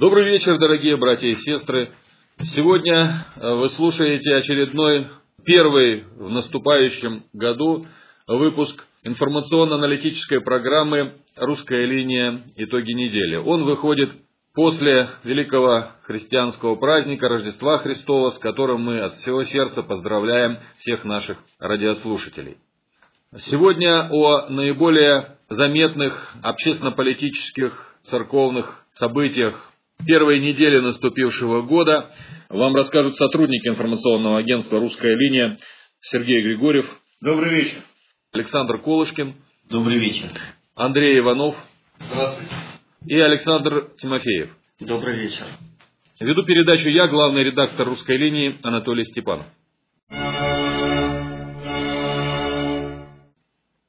[0.00, 1.92] Добрый вечер, дорогие братья и сестры.
[2.38, 5.08] Сегодня э, вы слушаете очередной,
[5.44, 7.84] первый в наступающем году
[8.26, 12.40] выпуск информационно-аналитической программы «Русская линия.
[12.56, 13.36] Итоги недели».
[13.36, 14.12] Он выходит
[14.54, 21.36] после великого христианского праздника Рождества Христова, с которым мы от всего сердца поздравляем всех наших
[21.58, 22.56] радиослушателей.
[23.36, 29.69] Сегодня о наиболее заметных общественно-политических церковных событиях
[30.06, 32.10] первой недели наступившего года
[32.48, 35.56] вам расскажут сотрудники информационного агентства «Русская линия»
[36.00, 36.86] Сергей Григорьев.
[37.20, 37.78] Добрый вечер.
[38.32, 39.34] Александр Колышкин.
[39.68, 40.28] Добрый вечер.
[40.74, 41.54] Андрей Иванов.
[41.98, 42.54] Здравствуйте.
[43.06, 44.50] И Александр Тимофеев.
[44.80, 45.44] Добрый вечер.
[46.20, 49.46] Веду передачу я, главный редактор «Русской линии» Анатолий Степанов.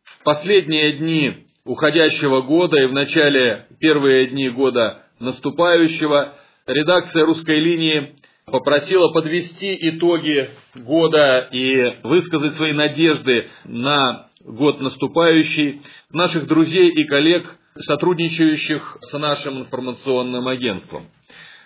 [0.03, 6.35] В последние дни уходящего года и в начале первые дни года наступающего
[6.67, 16.47] редакция «Русской линии» попросила подвести итоги года и высказать свои надежды на год наступающий наших
[16.47, 21.07] друзей и коллег, сотрудничающих с нашим информационным агентством.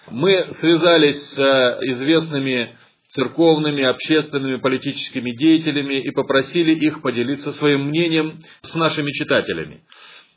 [0.10, 1.40] Мы связались с
[1.82, 2.78] известными
[3.10, 9.84] церковными, общественными, политическими деятелями и попросили их поделиться своим мнением с нашими читателями.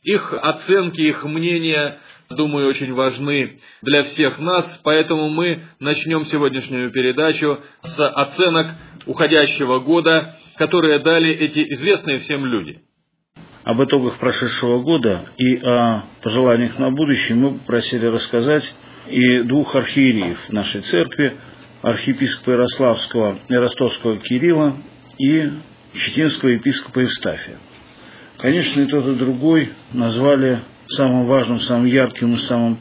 [0.03, 7.61] Их оценки, их мнения, думаю, очень важны для всех нас, поэтому мы начнем сегодняшнюю передачу
[7.83, 8.75] с оценок
[9.07, 12.83] уходящего года, которые дали эти известные всем люди.
[13.65, 18.75] Об итогах прошедшего года и о пожеланиях на будущее мы попросили рассказать
[19.09, 21.37] и двух архиереев нашей церкви,
[21.83, 24.77] архиепископа Ярославского и Ростовского Кирилла
[25.19, 25.51] и
[25.95, 27.57] Щетинского епископа Евстафия.
[28.39, 32.79] Конечно, и тот, и другой назвали самым важным, самым ярким и самым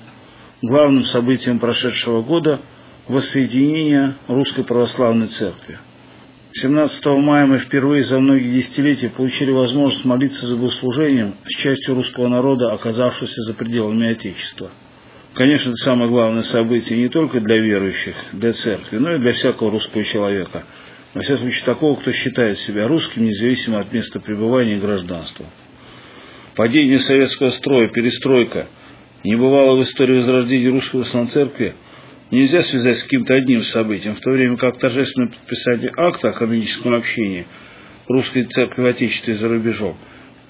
[0.61, 2.59] главным событием прошедшего года
[3.07, 5.79] воссоединение Русской Православной Церкви.
[6.53, 12.27] 17 мая мы впервые за многие десятилетия получили возможность молиться за богослужением с частью русского
[12.29, 14.71] народа, оказавшегося за пределами Отечества.
[15.33, 19.69] Конечно, это самое главное событие не только для верующих, для церкви, но и для всякого
[19.69, 20.63] русского человека.
[21.13, 25.45] Во всяком случае, такого, кто считает себя русским, независимо от места пребывания и гражданства.
[26.57, 28.67] Падение советского строя, перестройка,
[29.23, 31.73] не бывало в истории возрождения православной церкви–
[32.31, 36.93] нельзя связать с каким-то одним событием, в то время как торжественное подписание акта о каноническом
[36.93, 37.45] общении
[38.07, 39.97] русской церкви в Отечестве и за рубежом,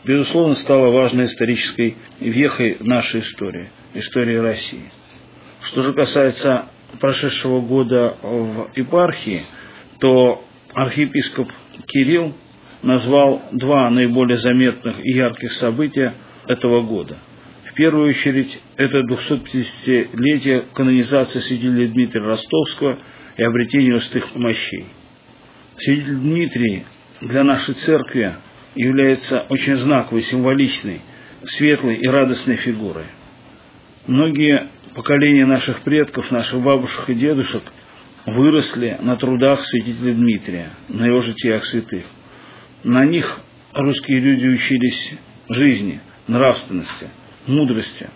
[0.06, 4.92] безусловно, стало важной исторической вехой нашей истории, истории России.
[5.62, 6.66] Что же касается
[7.00, 9.44] прошедшего года в епархии,
[10.00, 10.44] то
[10.74, 11.52] архиепископ
[11.86, 12.34] Кирилл
[12.84, 16.14] назвал два наиболее заметных и ярких события
[16.48, 17.18] этого года–
[17.78, 22.98] первую очередь, это 250-летие канонизации святителя Дмитрия Ростовского
[23.38, 24.88] и обретения устых мощей.
[25.78, 26.86] Святитель Дмитрий
[27.22, 28.34] для нашей церкви
[28.74, 31.02] является очень знаковой, символичной,
[31.46, 33.06] светлой и радостной фигурой.
[34.08, 37.62] Многие поколения наших предков, наших бабушек и дедушек
[38.26, 42.06] выросли на трудах святителя Дмитрия, на его житиях святых.
[42.84, 43.40] На них
[43.74, 45.14] русские люди учились
[45.50, 47.10] жизни, нравственности–
[47.48, 48.10] мудрости.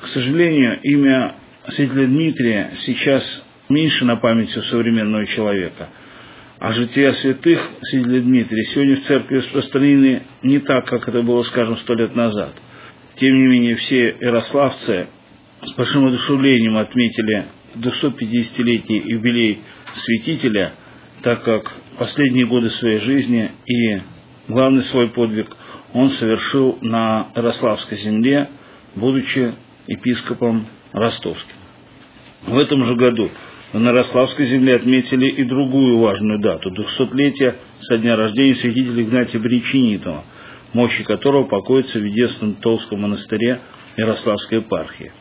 [0.00, 1.34] К сожалению, имя
[1.68, 5.88] святителя Дмитрия сейчас меньше на памяти у современного человека.
[6.58, 11.76] А жития святых святителя Дмитрия сегодня в церкви распространены не так, как это было, скажем,
[11.76, 12.52] сто лет назад.
[13.16, 15.08] Тем не менее, все ярославцы
[15.64, 19.60] с большим одушевлением отметили 250-летний юбилей
[19.92, 20.72] святителя,
[21.22, 24.02] так как последние годы своей жизни и
[24.48, 25.56] главный свой подвиг
[25.92, 28.48] он совершил на Ярославской земле,
[28.94, 29.54] будучи
[29.86, 31.56] епископом ростовским.
[32.46, 33.30] В этом же году
[33.72, 40.24] на Ярославской земле отметили и другую важную дату– 200-летие со дня рождения святителя Игнатия Бричинитова,
[40.72, 43.60] мощи которого покоится в единственном Толском монастыре
[43.96, 45.12] Ярославской епархии.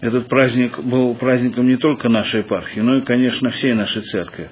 [0.00, 4.50] Этот праздник был праздником не только нашей епархии, но и, конечно, всей нашей церкви.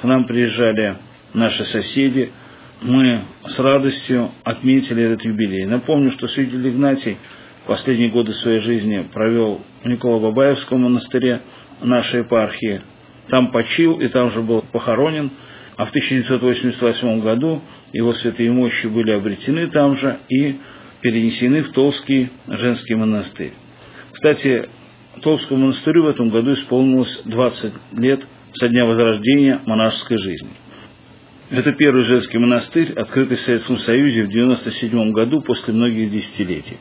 [0.00, 0.96] К нам приезжали
[1.32, 2.30] наши соседи–
[2.82, 5.66] мы с радостью отметили этот юбилей.
[5.66, 7.16] Напомню, что святитель Игнатий
[7.66, 11.40] последние годы своей жизни провел в Николо-Бабаевском монастыре
[11.80, 12.82] нашей епархии.
[13.28, 15.30] Там почил и там же был похоронен.
[15.76, 17.60] А в 1988 году
[17.92, 20.56] его святые мощи были обретены там же и
[21.02, 23.52] перенесены в Толский женский монастырь.
[24.12, 24.68] Кстати,
[25.22, 30.50] Толскому монастырю в этом году исполнилось 20 лет со дня возрождения монашеской жизни.
[31.50, 36.78] Это первый женский монастырь, открытый в Советском Союзе в 1997 году после многих десятилетий.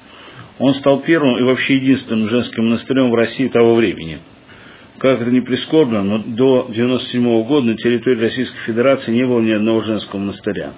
[0.58, 4.20] Он стал первым и вообще единственным женским монастырем в России того времени.
[4.98, 9.52] Как это не прискорбно, но до 1997 года на территории Российской Федерации не было ни
[9.52, 10.74] одного женского монастыря.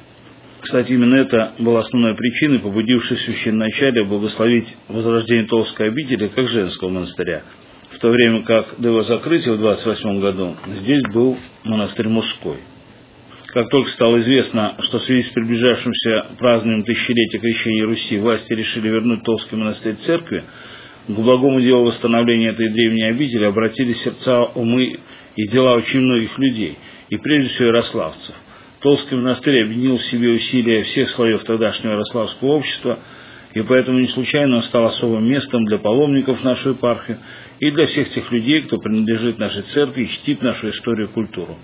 [0.60, 7.44] Кстати, именно это была основной причиной, побудившей священначале благословить возрождение Толской обители как женского монастыря,
[7.98, 12.58] в то время как до его закрытия в 28 году здесь был монастырь мужской.
[13.48, 18.90] Как только стало известно, что в связи с приближавшимся празднованием тысячелетия крещения Руси власти решили
[18.90, 20.44] вернуть Толский монастырь церкви,
[21.08, 25.00] к благому делу восстановления этой древней обители обратились сердца, умы
[25.36, 26.78] и дела очень многих людей,
[27.10, 28.36] и прежде всего ярославцев.
[28.80, 33.00] Толский монастырь объединил в себе усилия всех слоев тогдашнего ярославского общества,
[33.56, 37.18] и поэтому не случайно он стал особым местом для паломников нашей епархии
[37.60, 41.56] и для всех тех людей, кто принадлежит нашей церкви и чтит нашу историю и культуру.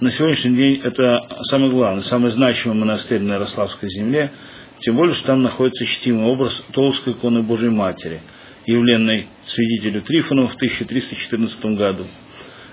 [0.00, 4.32] На сегодняшний день это самый главный, самый значимый монастырь на Ярославской земле,
[4.80, 8.22] тем более, что там находится чтимый образ Толской иконы Божьей Матери,
[8.66, 12.06] явленной свидетелю Трифону в 1314 году.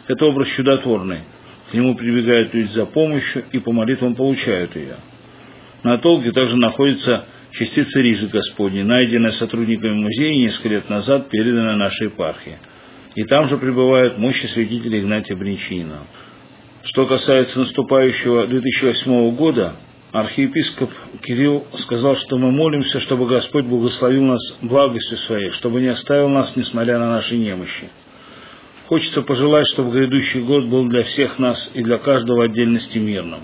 [0.07, 1.19] Это образ чудотворный.
[1.69, 4.95] К нему прибегают люди за помощью и по молитвам получают ее.
[5.83, 12.07] На Толке также находится частица ризы Господней, найденная сотрудниками музея несколько лет назад, переданная нашей
[12.07, 12.57] епархии.
[13.15, 16.01] И там же пребывают мощи святителя Игнатия Бринчинина.
[16.83, 19.75] Что касается наступающего 2008 года,
[20.11, 20.91] архиепископ
[21.21, 26.55] Кирилл сказал, что мы молимся, чтобы Господь благословил нас благостью своей, чтобы не оставил нас,
[26.55, 27.89] несмотря на наши немощи.
[28.87, 33.41] Хочется пожелать, чтобы грядущий год был для всех нас и для каждого отдельности мирным.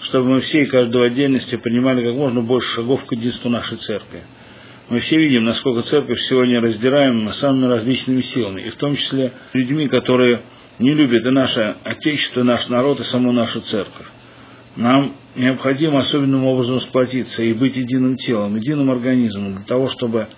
[0.00, 4.22] Чтобы мы все и каждого отдельности принимали как можно больше шагов к единству нашей церкви.
[4.88, 9.88] Мы все видим, насколько церковь сегодня раздираема самыми различными силами, и в том числе людьми,
[9.88, 10.40] которые
[10.78, 14.06] не любит и наше Отечество, и наш народ, и саму нашу церковь.
[14.76, 20.28] Нам необходимо особенным образом сплотиться и быть единым телом, единым организмом, для того, чтобы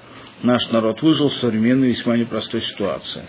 [0.42, 3.22] наш народ выжил в современной весьма непростой ситуации.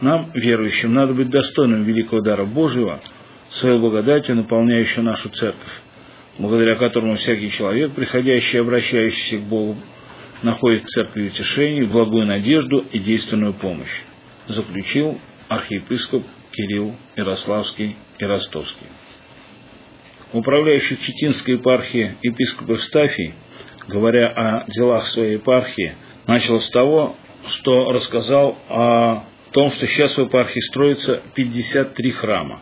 [0.00, 3.00] Нам, верующим, надо быть достойным великого дара Божьего,
[3.50, 5.82] своей благодатью, наполняющей нашу церковь,
[6.38, 9.76] благодаря которому всякий человек, приходящий и обращающийся к Богу,
[10.42, 14.02] находит в церкви утешение, благую надежду и действенную помощь,
[14.46, 15.18] заключил
[15.48, 18.86] архиепископ Кирилл Ярославский и Ростовский.
[20.32, 23.34] Управляющий Читинской епархии епископ Евстафий,
[23.86, 25.94] говоря о делах своей епархии,
[26.26, 27.16] начал с того,
[27.46, 32.60] что рассказал о том, что сейчас в епархии строится 53 храма.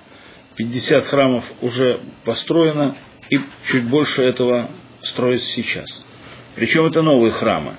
[0.57, 2.97] 50 храмов уже построено,
[3.31, 3.39] и
[3.71, 4.71] чуть больше этого
[5.03, 6.05] строится сейчас.
[6.55, 7.75] Причем это новые храмы.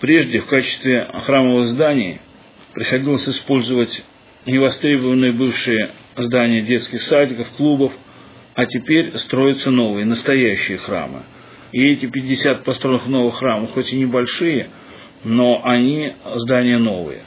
[0.00, 2.20] Прежде в качестве храмовых зданий
[2.72, 4.04] приходилось использовать
[4.44, 7.92] невостребованные бывшие здания детских садиков, клубов,
[8.54, 11.22] а теперь строятся новые, настоящие храмы.
[11.72, 14.70] И эти 50 построенных новых храмов, хоть и небольшие,
[15.24, 17.22] но они здания новые.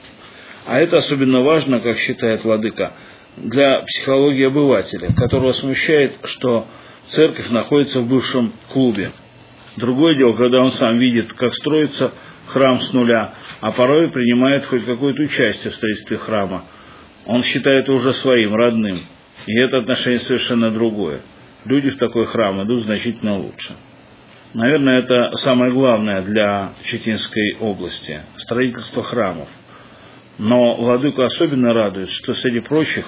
[0.66, 2.94] А это особенно важно, как считает Владыка,
[3.38, 6.68] для психологии обывателя, которого смущает, что
[7.08, 9.12] церковь находится в бывшем клубе.
[9.78, 12.12] Другое дело, когда он сам видит, как строится
[12.48, 16.66] храм с нуля, а порой принимает хоть какое-то участие в строительстве храма–
[17.30, 18.98] он считает это уже своим, родным.
[19.46, 21.22] И это отношение совершенно другое.
[21.66, 23.76] Люди в такой храм идут значительно лучше.
[24.56, 29.48] Наверное, это самое главное для Читинской области– строительство храмов.
[30.40, 33.06] Но Владыку особенно радует, что среди прочих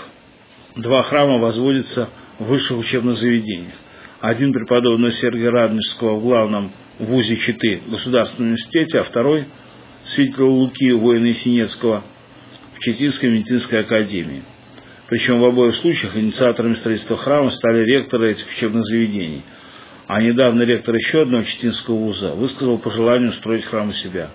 [0.76, 3.74] два храма возводятся в высших учебных заведениях.
[4.20, 9.46] Один преподобный Сергия Радонежского в главном вузе Читы Государственном университете, а второй
[10.04, 12.04] свидетель Луки воина Есенецкого
[12.80, 14.44] Читинской медицинской академии.
[15.08, 19.44] Причем в обоих случаях инициаторами строительства храма стали ректоры этих учебных заведений.
[20.08, 24.32] А недавно ректор еще одного Читинского вуза высказал пожелание устроить храм у себя.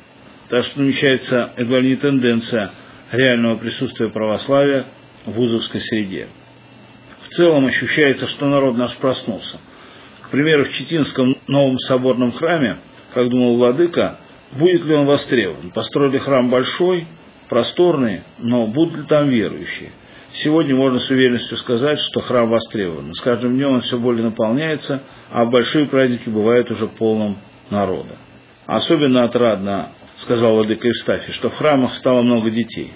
[0.48, 2.70] Так что намечается едва ли не тенденция
[3.12, 4.86] реального присутствия православия
[5.24, 6.28] в вузовской среде.
[7.22, 9.58] В целом ощущается, что народ наш проснулся.
[10.22, 12.76] К примеру, в Читинском новом соборном храме,
[13.14, 14.18] как думал Владыка,
[14.52, 15.70] будет ли он востребован.
[15.70, 17.06] Построили храм большой,
[17.48, 19.90] просторные, но будут ли там верующие?
[20.32, 23.14] Сегодня можно с уверенностью сказать, что храм востребован.
[23.14, 27.38] С каждым днем он все более наполняется, а большие праздники бывают уже полным
[27.70, 28.16] народа.
[28.66, 32.92] Особенно отрадно, сказал Владыка Евстафий, что в храмах стало много детей.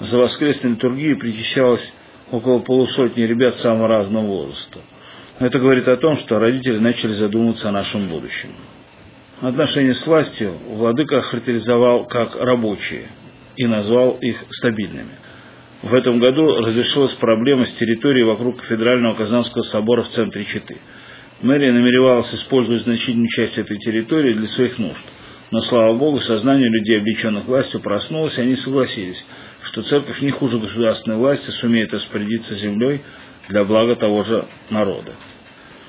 [0.00, 1.92] За воскресной литургией причащалось
[2.30, 4.80] около полусотни ребят самого разного возраста.
[5.38, 8.50] Это говорит о том, что родители начали задумываться о нашем будущем.
[9.40, 13.08] Отношения с властью Владыка характеризовал как рабочие–
[13.56, 15.12] и назвал их стабильными.
[15.82, 20.78] В этом году разрешилась проблема с территорией вокруг кафедрального Казанского собора в центре Читы.
[21.42, 25.04] Мэрия намеревалась использовать значительную часть этой территории для своих нужд,
[25.52, 29.22] Но, слава Богу, сознание людей, облеченных властью, проснулось, и они согласились,
[29.60, 33.02] что церковь не хуже государственной власти сумеет распорядиться землей
[33.50, 35.12] для блага того же народа.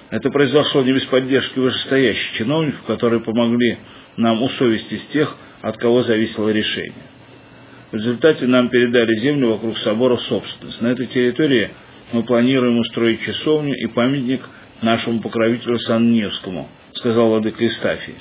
[0.10, 3.78] Это произошло не без поддержки вышестоящих чиновников, которые помогли
[4.18, 7.08] нам усовестить тех, от кого зависело решение.
[7.92, 10.82] В результате нам передали землю вокруг собора в собственность.
[10.82, 11.70] На этой территории
[12.12, 14.42] мы планируем устроить часовню и памятник
[14.82, 18.16] нашему покровителю Санневскому, сказал владыка Истафий,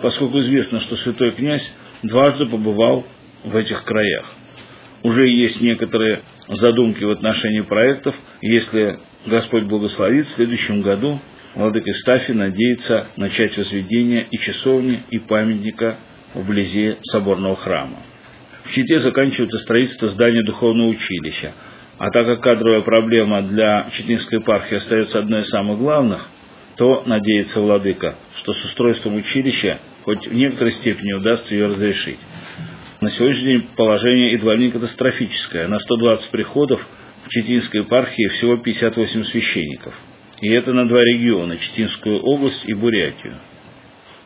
[0.00, 1.72] поскольку известно, что святой князь
[2.02, 3.06] дважды побывал
[3.44, 4.26] в этих краях.
[5.02, 11.20] Уже есть некоторые задумки в отношении проектов, если Господь благословит, в следующем году
[11.54, 15.98] владыка Истафий надеется начать возведение и часовни, и памятника
[16.34, 17.98] вблизи соборного храма.
[18.64, 21.52] В Чите заканчивается строительство здания духовного училища.
[21.98, 26.28] А так как кадровая проблема для Читинской епархии остается одной из самых главных,
[26.76, 32.18] то надеется владыка, что с устройством училища хоть в некоторой степени удастся ее разрешить.
[33.00, 35.68] На сегодняшний день положение едва не катастрофическое.
[35.68, 36.86] На 120 приходов
[37.24, 39.94] в Читинской епархии всего 58 священников.
[40.40, 43.34] И это на два региона– Читинскую область и Бурятию.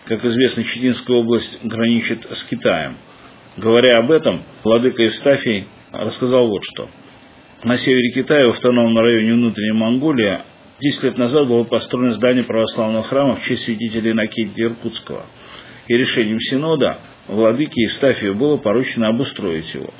[0.06, 2.96] Как известно, Читинская область граничит с Китаем–
[3.58, 6.88] Говоря об этом, владыка Евстафий рассказал вот что.
[7.64, 10.38] На севере Китая, в автономном районе внутренней Монголии,
[10.80, 15.26] 10 лет назад было построено здание православного храма в честь святителя Иннокентия Иркутского.
[15.88, 19.92] И решением Синода владыке Евстафию было поручено обустроить его.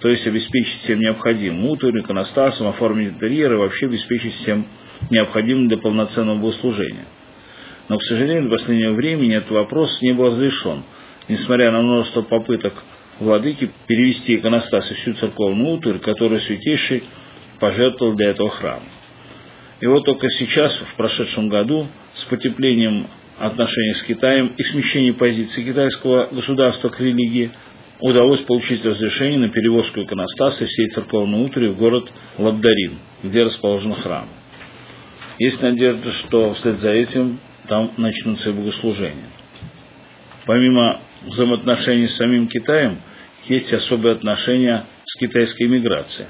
[0.00, 4.66] То есть обеспечить всем необходимым утварь, иконостасом, оформить интерьер и вообще обеспечить всем
[5.10, 7.04] необходимым для полноценного богослужения.
[7.88, 10.82] Но, к сожалению, в последнее время этот вопрос не был разрешен,
[11.28, 12.82] несмотря на множество попыток
[13.20, 17.04] владыки перевести иконостас и всю церковную утварь, которую святейший
[17.60, 18.86] пожертвовал для этого храма.
[19.82, 25.64] И вот только сейчас, в прошедшем году, с потеплением отношений с Китаем и смещением позиции
[25.64, 27.50] китайского государства к религии,
[27.98, 34.28] удалось получить разрешение на перевозку иконостаса всей церковной утвари в город Лабдарин, где расположен храм.
[35.40, 39.30] Есть надежда, что вслед за этим там начнутся и богослужения.
[40.46, 42.98] Помимо взаимоотношений с самим Китаем,
[43.48, 46.28] есть особые отношения с китайской миграцией.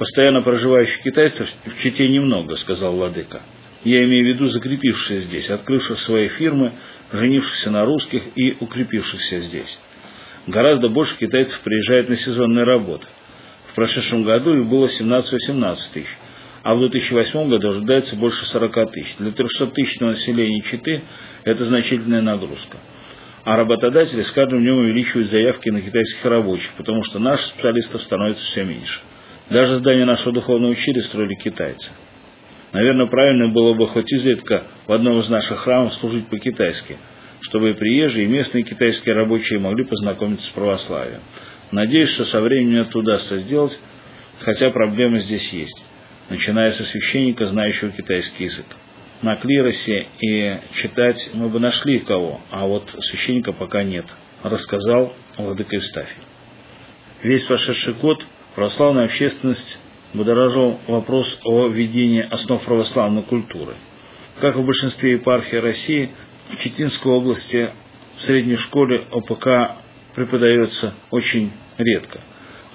[0.00, 3.42] Постоянно проживающих китайцев в Чите немного, сказал Владыка.
[3.84, 6.72] Я имею в виду закрепившихся здесь, открывших свои фирмы,
[7.12, 9.78] женившихся на русских и укрепившихся здесь.
[10.46, 13.08] Гораздо больше китайцев приезжает на сезонные работы.
[13.66, 16.08] В прошедшем году их было 17-18 тысяч,
[16.62, 19.16] а в 2008 году ожидается больше 40 тысяч.
[19.18, 21.02] Для 300-тысячного населения Читы
[21.44, 22.78] это значительная нагрузка.
[23.44, 28.42] А работодатели с каждым днем увеличивают заявки на китайских рабочих, потому что наших специалистов становится
[28.46, 29.00] все меньше.
[29.50, 31.90] Даже здание нашего духовного училища строили китайцы.
[32.72, 36.96] Наверное, правильно было бы хоть изредка в одном из наших храмов служить по-китайски,
[37.40, 41.20] чтобы и приезжие, и местные китайские рабочие могли познакомиться с православием.
[41.72, 43.78] Надеюсь, что со временем это удастся сделать,
[44.40, 45.84] хотя проблемы здесь есть,
[46.28, 48.66] начиная со священника, знающего китайский язык
[49.22, 54.06] на клиросе и читать мы бы нашли кого, а вот священника пока нет,
[54.42, 56.22] рассказал владыка Евстафий.
[57.22, 58.24] Весь прошедший год
[58.60, 59.78] православная общественность
[60.12, 63.72] будоражил вопрос о введении основ православной культуры.
[64.38, 66.10] Как в большинстве епархий России,
[66.50, 67.70] в Читинской области
[68.18, 69.78] в средней школе ОПК
[70.14, 72.20] преподается очень редко.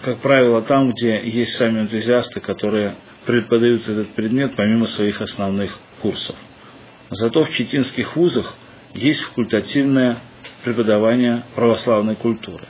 [0.01, 2.96] Как правило, там, где есть сами энтузиасты, которые
[3.27, 6.36] преподают этот предмет помимо своих основных курсов.
[7.12, 8.56] Зато в читинских вузах
[8.96, 10.18] есть факультативное
[10.63, 12.65] преподавание православной культуры.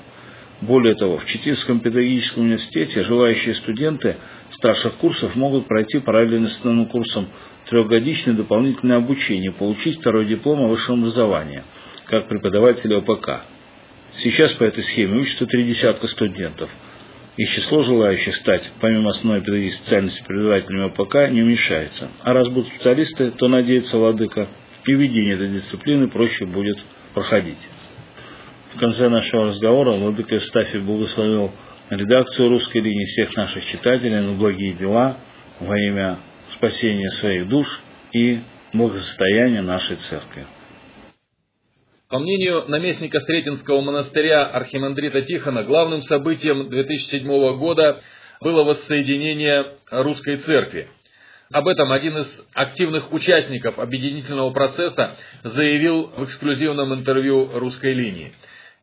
[0.62, 4.18] Более того, в Читинском педагогическом университете желающие студенты
[4.50, 7.28] старших курсов могут пройти параллельно с основным курсом
[7.70, 11.64] трехгодичное дополнительное обучение, получить второй диплом о высшем образовании,
[12.06, 13.42] как преподаватели ОПК.
[14.16, 16.70] Сейчас по этой схеме учатся три десятка студентов–
[17.38, 22.10] и число желающих стать, помимо основной педагогической специальности, преподавателями ОПК, не уменьшается.
[22.22, 24.48] А раз будут специалисты, то, надеется Владыка,
[24.86, 26.78] и введение этой дисциплины проще будет
[27.14, 27.58] проходить.
[28.76, 31.50] В конце нашего разговора Владыка Евстафий благословил
[31.90, 35.16] редакцию русской линии всех наших читателей на благие дела
[35.62, 36.18] во имя
[36.56, 37.80] спасения своих душ
[38.12, 38.40] и
[38.74, 40.46] благосостояния нашей церкви.
[42.10, 48.02] По мнению наместника Сретенского монастыря Архимандрита Тихона, главным событием 2007 года
[48.42, 50.90] было воссоединение русской церкви.
[51.54, 58.34] Об этом один из активных участников объединительного процесса заявил в эксклюзивном интервью русской линии.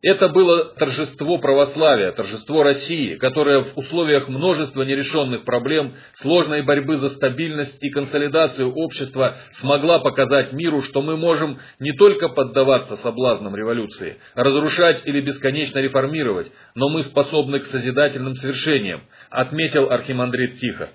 [0.03, 7.07] Это было торжество православия, торжество России, которое в условиях множества нерешенных проблем, сложной борьбы за
[7.07, 14.17] стабильность и консолидацию общества смогла показать миру, что мы можем не только поддаваться соблазнам революции,
[14.35, 20.89] разрушать или бесконечно реформировать, но мы способны к созидательным свершениям, отметил архимандрит Тихо.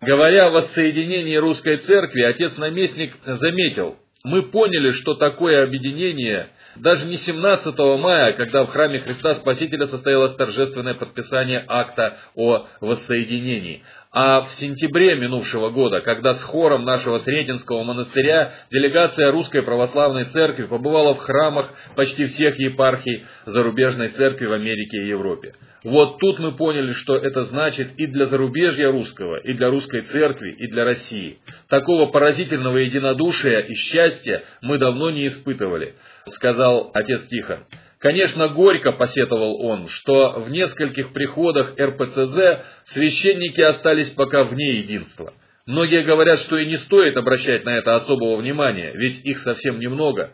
[0.00, 6.48] Говоря о воссоединении русской церкви, отец-наместник заметил, мы поняли, что такое объединение
[6.80, 13.82] даже не 17 мая, когда в храме Христа Спасителя состоялось торжественное подписание акта о воссоединении,
[14.10, 20.66] а в сентябре минувшего года, когда с хором нашего Сретенского монастыря делегация Русской Православной Церкви
[20.66, 25.54] побывала в храмах почти всех епархий зарубежной церкви в Америке и Европе.
[25.84, 30.50] Вот тут мы поняли, что это значит и для зарубежья русского, и для русской церкви,
[30.50, 31.38] и для России.
[31.68, 35.94] Такого поразительного единодушия и счастья мы давно не испытывали,
[36.26, 37.64] сказал отец Тихон.
[37.98, 45.32] Конечно, горько посетовал он, что в нескольких приходах РПЦЗ священники остались пока вне единства.
[45.66, 50.32] Многие говорят, что и не стоит обращать на это особого внимания, ведь их совсем немного.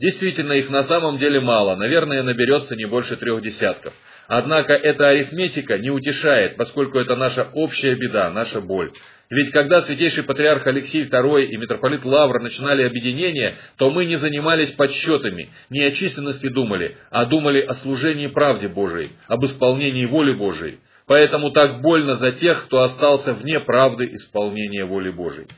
[0.00, 3.94] Действительно, их на самом деле мало, наверное, наберется не больше трех десятков.
[4.26, 8.92] Однако эта арифметика не утешает, поскольку это наша общая беда, наша боль.
[9.30, 14.72] Ведь когда святейший патриарх Алексей II и митрополит Лавр начинали объединение, то мы не занимались
[14.72, 20.78] подсчетами, не о численности думали, а думали о служении правде Божией, об исполнении воли Божией.
[21.06, 25.48] Поэтому так больно за тех, кто остался вне правды исполнения воли Божией.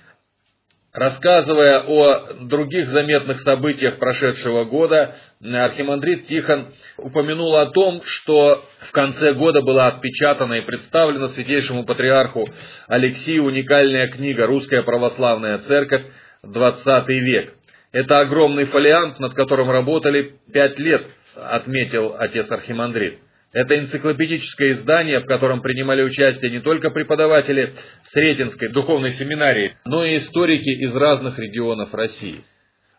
[0.97, 9.35] Рассказывая о других заметных событиях прошедшего года, архимандрит Тихон упомянул о том, что в конце
[9.35, 12.49] года была отпечатана и представлена святейшему патриарху
[12.89, 16.07] Алексию уникальная книга «Русская православная церковь.
[16.43, 17.53] 20 век».
[17.93, 23.19] Это огромный фолиант, над которым работали пять лет, отметил отец архимандрит.
[23.57, 27.73] Это энциклопедическое издание, в котором принимали участие не только преподаватели
[28.05, 32.45] Сретенской духовной семинарии, но и историки из разных регионов России.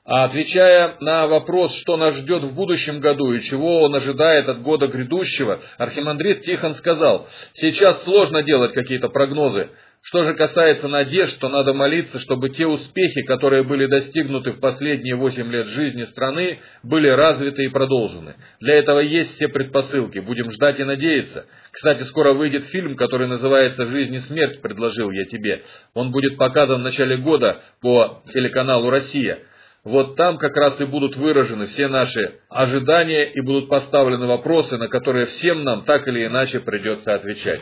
[0.04, 4.64] А отвечая на вопрос, что нас ждет в будущем году и чего он ожидает от
[4.64, 9.70] года грядущего, архимандрит Тихон сказал, сейчас сложно делать какие-то прогнозы,
[10.02, 15.16] что же касается надежд, то надо молиться, чтобы те успехи, которые были достигнуты в последние
[15.16, 18.36] восемь лет жизни страны, были развиты и продолжены.
[18.62, 21.46] Для этого есть все предпосылки, будем ждать и надеяться.
[21.72, 25.64] Кстати, скоро выйдет фильм, который называется «Жизнь и смерть», предложил я тебе.
[25.94, 29.40] Он будет показан в начале года по телеканалу «Россия».
[29.84, 34.88] Вот там как раз и будут выражены все наши ожидания и будут поставлены вопросы, на
[34.90, 37.62] которые всем нам так или иначе придется отвечать.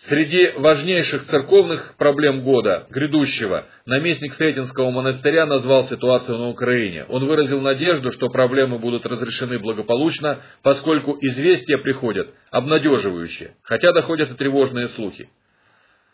[0.00, 7.06] Среди важнейших церковных проблем года, грядущего, наместник Сретенского монастыря назвал ситуацию на Украине.
[7.08, 14.34] Он выразил надежду, что проблемы будут разрешены благополучно, поскольку известия приходят обнадеживающие, хотя доходят и
[14.34, 15.30] тревожные слухи.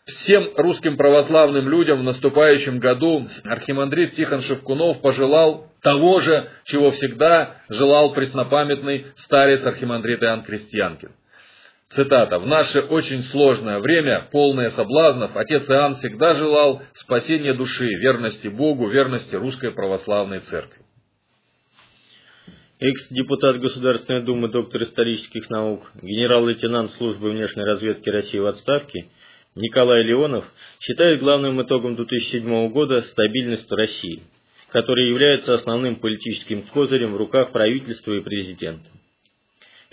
[0.05, 7.57] Всем русским православным людям в наступающем году архимандрит Тихон Шевкунов пожелал того же, чего всегда
[7.67, 11.11] желал преснопамятный старец архимандрит Иоанн Крестьянкин.
[11.95, 12.39] Цитата.
[12.39, 18.89] «В наше очень сложное время, полное соблазнов, отец Иоанн всегда желал спасения души, верности Богу,
[18.89, 20.81] верности Русской Православной Церкви».
[22.79, 29.05] Экс-депутат Государственной Думы, доктор исторических наук, генерал-лейтенант службы внешней разведки России в отставке
[29.55, 30.45] Николай Леонов
[30.79, 34.23] считает главным итогом 2007 года стабильность России,
[34.71, 38.89] которая является основным политическим козырем в руках правительства и президента.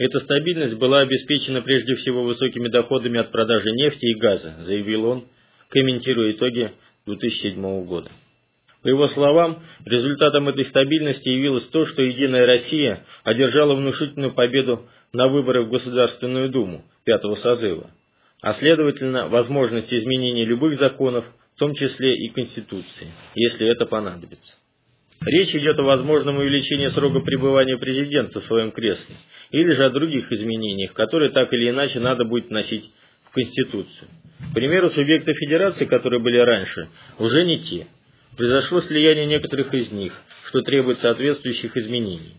[0.01, 5.25] Эта стабильность была обеспечена прежде всего высокими доходами от продажи нефти и газа, заявил он,
[5.69, 6.73] комментируя итоги
[7.05, 8.11] 2007 года.
[8.81, 15.29] По его словам, результатом этой стабильности явилось то, что «Единая Россия» одержала внушительную победу на
[15.29, 17.91] выборах в Государственную Думу пятого созыва,
[18.41, 24.55] а следовательно, возможность изменения любых законов, в том числе и Конституции, если это понадобится.
[25.23, 29.17] Речь идет о возможном увеличении срока пребывания президента в своем кресле,
[29.51, 32.91] или же о других изменениях, которые так или иначе надо будет вносить
[33.25, 34.09] в Конституцию.
[34.51, 37.87] К примеру, субъекты федерации, которые были раньше, уже не те.
[38.39, 40.15] Произошло слияние некоторых из них,
[40.47, 42.37] что требует соответствующих изменений.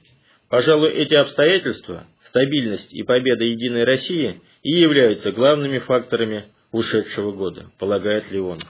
[0.50, 8.32] Пожалуй, эти обстоятельства, стабильность и победа Единой России и являются главными факторами ушедшего года, полагает
[8.32, 8.68] Леонов.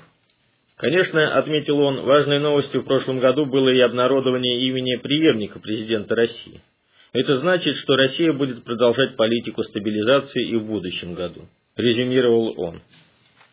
[0.82, 6.60] Конечно, отметил он, важной новостью в прошлом году было и обнародование имени преемника президента России.
[7.14, 12.82] Это значит, что Россия будет продолжать политику стабилизации и в будущем году, резюмировал он.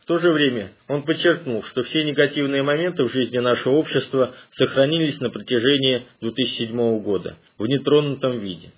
[0.00, 5.20] В то же время он подчеркнул, что все негативные моменты в жизни нашего общества сохранились
[5.20, 8.70] на протяжении 2007 года в нетронутом виде.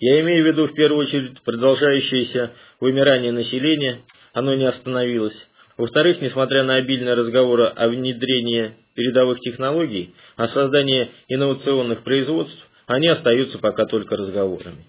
[0.00, 3.98] Я имею в виду в первую очередь продолжающееся вымирание населения,
[4.32, 5.36] оно не остановилось.
[5.76, 13.58] Во-вторых, несмотря на обильные разговоры о внедрении передовых технологий, о создании инновационных производств, они остаются
[13.58, 14.84] пока только разговорами.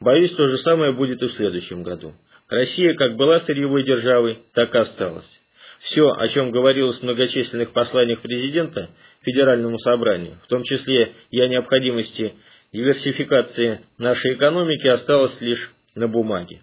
[0.00, 2.14] Боюсь, то же самое будет и в следующем году.
[2.48, 5.40] Россия как была сырьевой державой, так и осталась.
[5.80, 8.88] Все, о чем говорилось в многочисленных посланиях президента
[9.22, 12.34] Федеральному собранию, в том числе и о необходимости
[12.72, 16.62] диверсификации нашей экономики, осталось лишь на бумаге.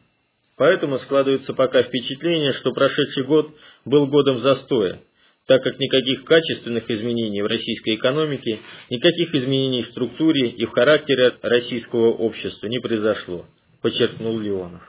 [0.57, 4.99] Поэтому складывается пока впечатление, что прошедший год был годом застоя,
[5.47, 8.59] так как никаких качественных изменений в российской экономике,
[8.89, 13.45] никаких изменений в структуре и в характере российского общества не произошло,
[13.81, 14.81] подчеркнул Леонов.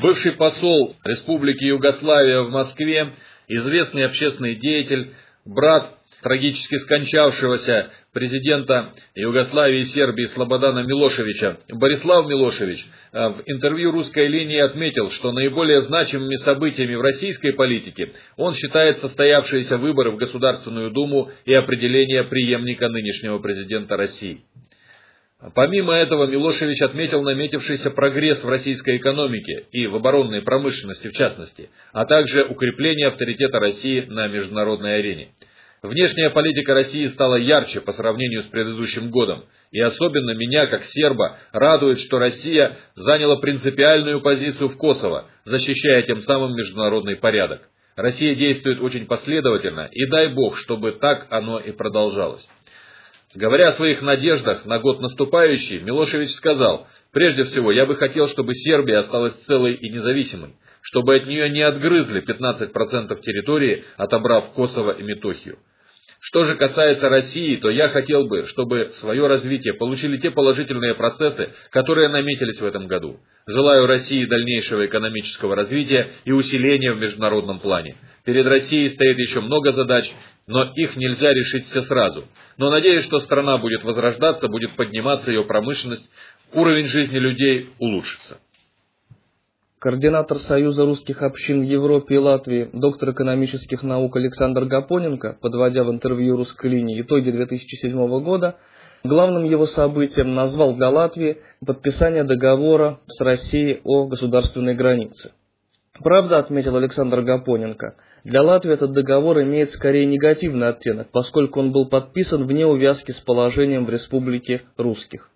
[0.00, 3.12] Бывший посол Республики Югославия в Москве,
[3.48, 5.14] известный общественный деятель,
[5.44, 14.26] брат трагически скончавшегося президента Югославии и Сербии Слободана Милошевича, Борислав Милошевич э, в интервью русской
[14.26, 20.90] линии отметил, что наиболее значимыми событиями в российской политике он считает состоявшиеся выборы в Государственную
[20.90, 24.40] Думу и определение преемника нынешнего президента России.
[25.54, 31.70] Помимо этого, Милошевич отметил наметившийся прогресс в российской экономике и в оборонной промышленности в частности,
[31.92, 35.28] а также укрепление авторитета России на международной арене.
[35.86, 41.38] Внешняя политика России стала ярче по сравнению с предыдущим годом, и особенно меня, как серба,
[41.52, 47.68] радует, что Россия заняла принципиальную позицию в Косово, защищая тем самым международный порядок.
[47.94, 52.48] Россия действует очень последовательно, и дай бог, чтобы так оно и продолжалось.
[53.34, 58.54] Говоря о своих надеждах на год наступающий, Милошевич сказал, «Прежде всего, я бы хотел, чтобы
[58.54, 65.04] Сербия осталась целой и независимой, чтобы от нее не отгрызли 15% территории, отобрав Косово и
[65.04, 65.58] Метохию.
[66.28, 71.50] Что же касается России, то я хотел бы, чтобы свое развитие получили те положительные процессы,
[71.70, 73.20] которые наметились в этом году.
[73.46, 77.94] Желаю России дальнейшего экономического развития и усиления в международном плане.
[78.24, 80.12] Перед Россией стоит еще много задач,
[80.48, 82.24] но их нельзя решить все сразу.
[82.56, 86.10] Но надеюсь, что страна будет возрождаться, будет подниматься ее промышленность,
[86.52, 88.40] уровень жизни людей улучшится.
[89.78, 95.90] Координатор Союза русских общин в Европе и Латвии, доктор экономических наук Александр Гапоненко, подводя в
[95.90, 98.56] интервью русской линии итоги 2007 года,
[99.04, 105.32] главным его событием назвал для Латвии подписание договора с Россией о государственной границе.
[106.02, 111.86] Правда, отметил Александр Гапоненко, для Латвии этот договор имеет скорее негативный оттенок, поскольку он был
[111.86, 115.30] подписан вне увязки с положением в республике русских.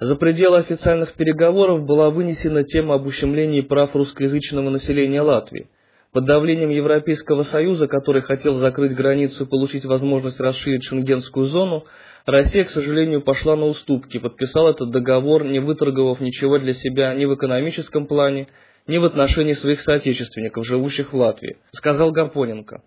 [0.00, 5.68] За пределы официальных переговоров была вынесена тема об ущемлении прав русскоязычного населения Латвии.
[6.12, 11.84] Под давлением Европейского Союза, который хотел закрыть границу и получить возможность расширить шенгенскую зону,
[12.24, 17.26] Россия, к сожалению, пошла на уступки, подписала этот договор, не выторговав ничего для себя ни
[17.26, 18.48] в экономическом плане,
[18.86, 22.82] ни в отношении своих соотечественников, живущих в Латвии, сказал Гапоненко.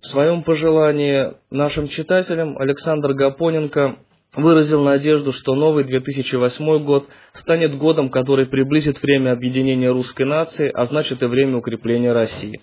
[0.00, 3.96] В своем пожелании нашим читателям Александр Гапоненко
[4.34, 10.84] выразил надежду, что новый 2008 год станет годом, который приблизит время объединения русской нации, а
[10.86, 12.60] значит и время укрепления России.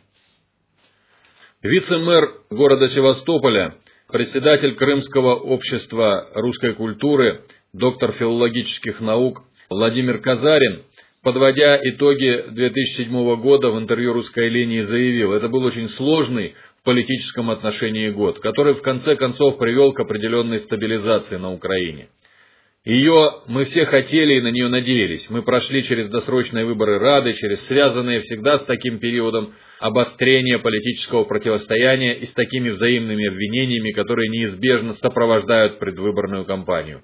[1.61, 3.75] Вице-мэр города Севастополя,
[4.07, 10.83] председатель Крымского общества русской культуры, доктор филологических наук Владимир Казарин
[11.21, 17.49] подводя итоги 2007 года в интервью «Русской линии» заявил, это был очень сложный в политическом
[17.49, 22.09] отношении год, который в конце концов привел к определенной стабилизации на Украине.
[22.85, 25.29] Ее мы все хотели и на нее надеялись.
[25.29, 32.13] Мы прошли через досрочные выборы Рады, через связанные всегда с таким периодом обострения политического противостояния
[32.13, 37.03] и с такими взаимными обвинениями, которые неизбежно сопровождают предвыборную кампанию.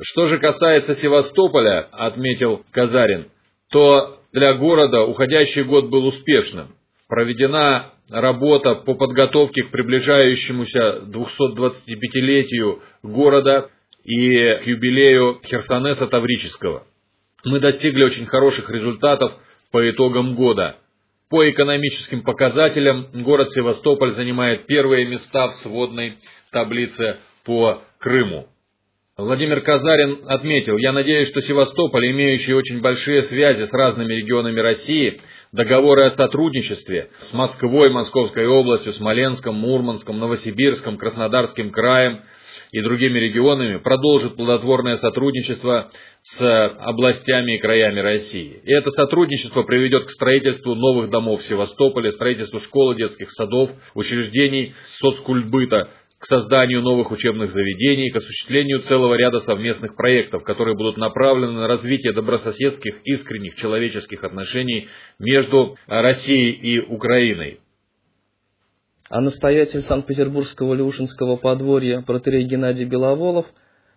[0.00, 3.26] Что же касается Севастополя, отметил Казарин,
[3.70, 6.74] то для города уходящий год был успешным.
[7.06, 13.70] Проведена работа по подготовке к приближающемуся 225-летию города
[14.04, 16.84] и к юбилею Херсонеса Таврического.
[17.44, 19.32] Мы достигли очень хороших результатов
[19.70, 20.76] по итогам года.
[21.28, 26.18] По экономическим показателям город Севастополь занимает первые места в сводной
[26.50, 28.48] таблице по Крыму.
[29.18, 35.20] Владимир Казарин отметил, я надеюсь, что Севастополь, имеющий очень большие связи с разными регионами России,
[35.52, 42.22] договоры о сотрудничестве с Москвой, Московской областью, Смоленском, Мурманском, Новосибирском, Краснодарским краем
[42.70, 45.90] и другими регионами продолжит плодотворное сотрудничество
[46.22, 48.62] с областями и краями России.
[48.64, 54.74] И это сотрудничество приведет к строительству новых домов в Севастополе, строительству школ, детских садов, учреждений
[54.86, 55.90] соцкультбыта,
[56.22, 61.66] к созданию новых учебных заведений, к осуществлению целого ряда совместных проектов, которые будут направлены на
[61.66, 64.86] развитие добрососедских, искренних человеческих отношений
[65.18, 67.58] между Россией и Украиной.
[69.08, 73.46] А настоятель Санкт-Петербургского Люшинского подворья протерей Геннадий Беловолов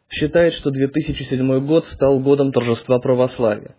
[0.10, 3.76] считает, что 2007 год стал годом торжества православия.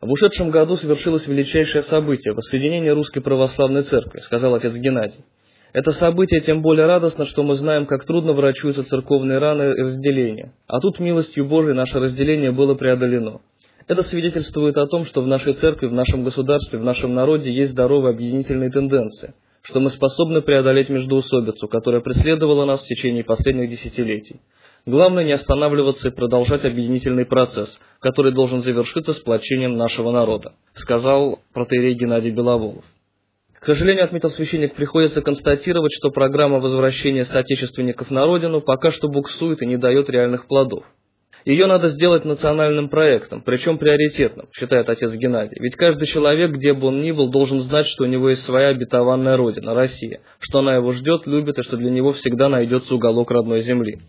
[0.00, 5.26] В ушедшем году совершилось величайшее событие– воссоединение Русской Православной Церкви, сказал отец Геннадий.
[5.72, 10.52] Это событие тем более радостно, что мы знаем, как трудно врачуются церковные раны и разделения.
[10.66, 13.40] А тут, милостью Божией, наше разделение было преодолено.
[13.88, 17.72] Это свидетельствует о том, что в нашей церкви, в нашем государстве, в нашем народе есть
[17.72, 24.40] здоровые объединительные тенденции, что мы способны преодолеть междоусобицу, которая преследовала нас в течение последних десятилетий.
[24.84, 31.94] Главное не останавливаться и продолжать объединительный процесс, который должен завершиться сплочением нашего народа, сказал протеерей
[31.94, 32.84] Геннадий Беловолов.
[33.62, 39.62] К сожалению, отметил священник, приходится констатировать, что программа возвращения соотечественников на родину пока что буксует
[39.62, 40.82] и не дает реальных плодов.
[41.44, 45.58] Ее надо сделать национальным проектом, причем приоритетным, считает отец Геннадий.
[45.60, 48.70] Ведь каждый человек, где бы он ни был, должен знать, что у него есть своя
[48.70, 53.30] обетованная родина, Россия, что она его ждет, любит и что для него всегда найдется уголок
[53.30, 54.00] родной земли.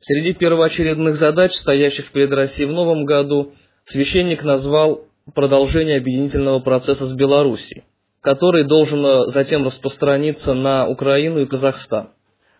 [0.00, 3.52] Среди первоочередных задач, стоящих перед Россией в новом году,
[3.84, 7.84] священник назвал продолжение объединительного процесса с Белоруссией
[8.22, 12.10] который должен э, затем распространиться на Украину и Казахстан.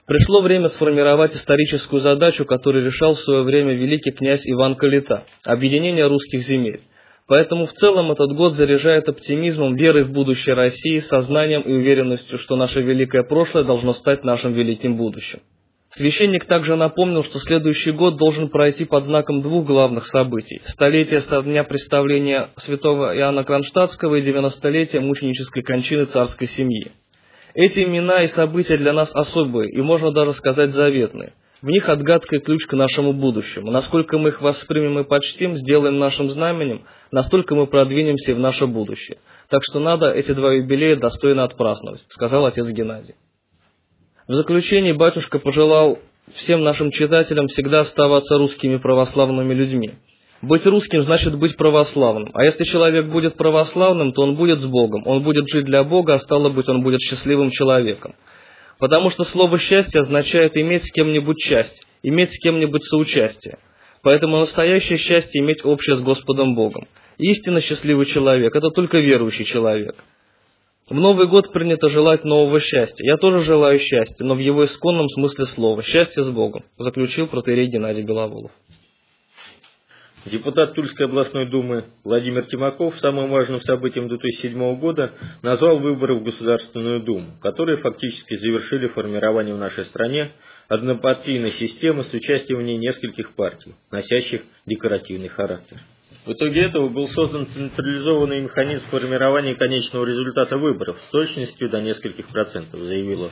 [0.06, 6.08] Пришло время сформировать историческую задачу, которую решал в свое время великий князь Иван Калита– объединение
[6.08, 6.80] русских земель.
[7.28, 12.56] Поэтому в целом этот год заряжает оптимизмом, верой в будущее России, сознанием и уверенностью, что
[12.56, 15.40] наше великое прошлое должно стать нашим великим будущим.
[15.94, 21.42] Священник также напомнил, что следующий год должен пройти под знаком двух главных событий– столетия со
[21.42, 26.92] дня представления святого Иоанна Кронштадтского и 90-летия мученической кончины царской семьи.
[27.52, 31.34] Эти имена и события для нас особые и, можно даже сказать, заветные.
[31.60, 33.70] В них отгадка и ключ к нашему будущему.
[33.70, 39.18] Насколько мы их воспримем и почтим, сделаем нашим знаменем, настолько мы продвинемся в наше будущее.
[39.50, 43.14] Так что надо эти два юбилея достойно отпраздновать, сказал отец Геннадий.
[44.28, 45.98] В заключение батюшка пожелал
[46.34, 49.94] всем нашим читателям всегда оставаться русскими православными людьми.
[50.42, 52.30] Быть русским значит быть православным.
[52.32, 55.02] А если человек будет православным, то он будет с Богом.
[55.06, 58.14] Он будет жить для Бога, а стало быть, он будет счастливым человеком.
[58.78, 63.58] Потому что слово «счастье» означает иметь с кем-нибудь часть, иметь с кем-нибудь соучастие.
[64.02, 66.86] Поэтому настоящее счастье иметь общее с Господом Богом.
[67.18, 69.96] Истинно счастливый человек– это только верующий человек–
[70.92, 73.02] в Новый год принято желать нового счастья.
[73.04, 75.82] Я тоже желаю счастья, но в его исконном смысле слова.
[75.82, 78.50] Счастье с Богом, заключил протерей Геннадий Беловолов.
[80.26, 87.00] Депутат Тульской областной думы Владимир Тимаков самым важным событием 2007 года назвал выборы в Государственную
[87.00, 90.32] Думу, которые фактически завершили формирование в нашей стране
[90.68, 95.78] однопартийной системы с участием в ней нескольких партий, носящих декоративный характер.
[96.24, 102.28] В итоге этого был создан централизованный механизм формирования конечного результата выборов с точностью до нескольких
[102.28, 103.30] процентов, заявил он.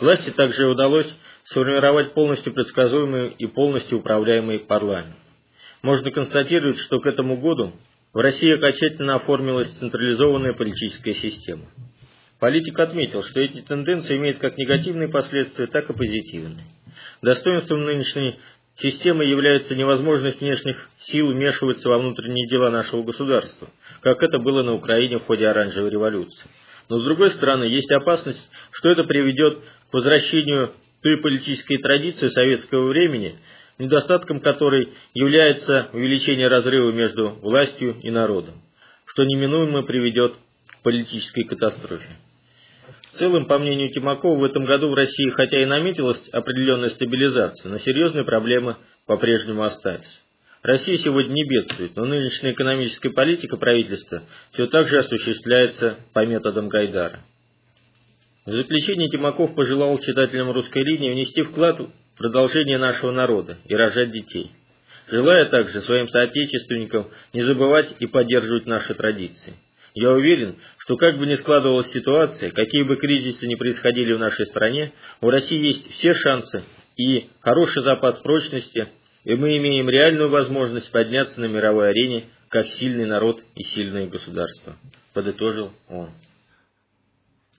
[0.00, 1.12] Власти также удалось
[1.44, 5.16] сформировать полностью предсказуемый и полностью управляемый парламент.
[5.82, 7.72] Можно констатировать, что к этому году
[8.12, 11.64] в России окончательно оформилась централизованная политическая система.
[12.38, 16.66] Политик отметил, что эти тенденции имеют как негативные последствия, так и позитивные.
[17.20, 18.38] Достоинством нынешней
[18.82, 23.68] Системой является невозможность внешних сил вмешиваться во внутренние дела нашего государства,
[24.00, 26.44] как это было на Украине в ходе оранжевой революции.
[26.88, 32.88] Но с другой стороны, есть опасность, что это приведет к возвращению той политической традиции советского
[32.88, 33.36] времени,
[33.78, 38.54] недостатком которой является увеличение разрыва между властью и народом,
[39.06, 40.34] что неминуемо приведет
[40.66, 42.16] к политической катастрофе.
[43.12, 47.70] В целом, по мнению Тимакова, в этом году в России хотя и наметилась определенная стабилизация,
[47.70, 50.22] но серьезные проблемы по-прежнему остались.
[50.62, 54.22] Россия сегодня не бедствует, но нынешняя экономическая политика правительства
[54.52, 57.20] все так же осуществляется по методам Гайдара.
[58.46, 64.10] В заключение Тимаков пожелал читателям русской линии внести вклад в продолжение нашего народа и рожать
[64.10, 64.52] детей,
[65.08, 69.54] желая также своим соотечественникам не забывать и поддерживать наши традиции.
[69.94, 74.46] Я уверен, что как бы ни складывалась ситуация, какие бы кризисы ни происходили в нашей
[74.46, 76.64] стране, у России есть все шансы
[76.96, 78.88] и хороший запас прочности,
[79.24, 84.76] и мы имеем реальную возможность подняться на мировой арене как сильный народ и сильное государство,
[85.12, 86.10] подытожил он.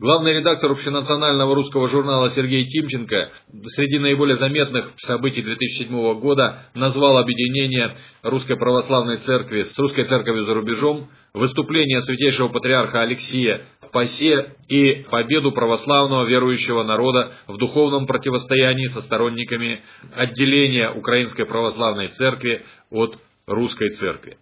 [0.04, 3.32] Главный редактор общенационального русского журнала Сергей Тимченко
[3.68, 10.56] среди наиболее заметных событий 2007 года назвал объединение Русской Православной Церкви с Русской Церковью за
[10.56, 13.62] рубежом, выступление святейшего патриарха Алексия
[13.94, 19.84] ПАСЕ и победу православного верующего народа в духовном противостоянии со сторонниками
[20.18, 24.38] отделения Украинской Православной Церкви от Русской Церкви.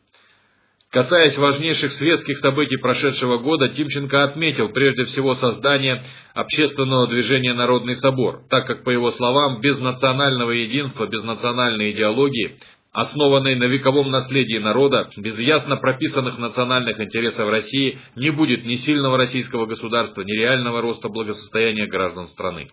[0.92, 8.44] Касаясь важнейших светских событий прошедшего года, Тимченко отметил прежде всего создание общественного движения «Народный собор»,
[8.50, 12.58] так как, по его словам, без национального единства, без национальной идеологии,
[12.92, 19.16] основанной на вековом наследии народа, без ясно прописанных национальных интересов России, не будет ни сильного
[19.16, 22.68] российского государства, ни реального роста благосостояния граждан страны.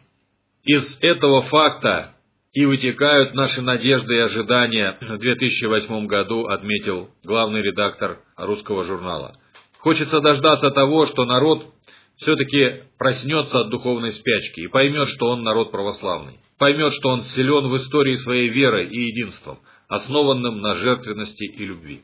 [0.64, 2.17] Из этого факта
[2.58, 9.36] и вытекают наши надежды и ожидания в 2008 году, отметил главный редактор русского журнала.
[9.78, 11.72] Хочется дождаться того, что народ
[12.16, 16.40] все-таки проснется от духовной спячки и поймет, что он народ православный.
[16.58, 22.02] Поймет, что он силен в истории своей верой и единством, основанным на жертвенности и любви.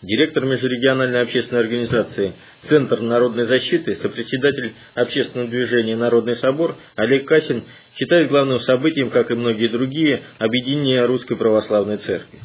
[0.00, 2.34] Директор межрегиональной общественной организации
[2.68, 7.64] Центр народной защиты, сопредседатель общественного движения «Народный собор» Олег Касин
[7.96, 12.38] считает главным событием, как и многие другие, объединение Русской Православной Церкви.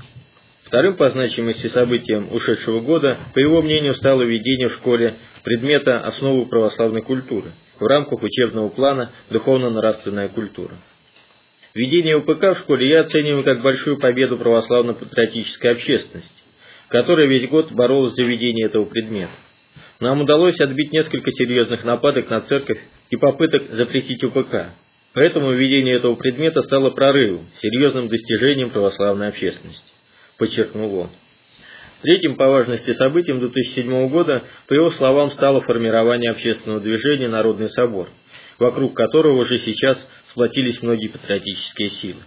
[0.63, 6.45] Вторым по значимости событием ушедшего года, по его мнению, стало введение в школе предмета «Основы
[6.45, 10.75] православной культуры» в рамках учебного плана «Духовно-нравственная культура».
[11.73, 16.43] Введение УПК в школе я оцениваю как большую победу православно-патриотической общественности
[16.89, 19.31] которая весь год боролась за введение этого предмета.
[19.99, 24.71] Нам удалось отбить несколько серьезных нападок на церковь и попыток запретить УПК.
[25.13, 29.91] Поэтому введение этого предмета стало прорывом, серьезным достижением православной общественности,
[30.37, 31.09] подчеркнул он.
[32.01, 38.07] Третьим по важности событием 2007 года, по его словам, стало формирование общественного движения «Народный собор»,
[38.57, 42.21] вокруг которого уже сейчас сплотились многие патриотические силы.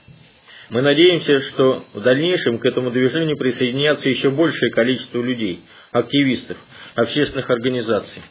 [0.69, 6.59] Мы надеемся, что в дальнейшем к этому движению присоединятся еще большее количество людей, активистов,
[6.95, 8.23] общественных организаций.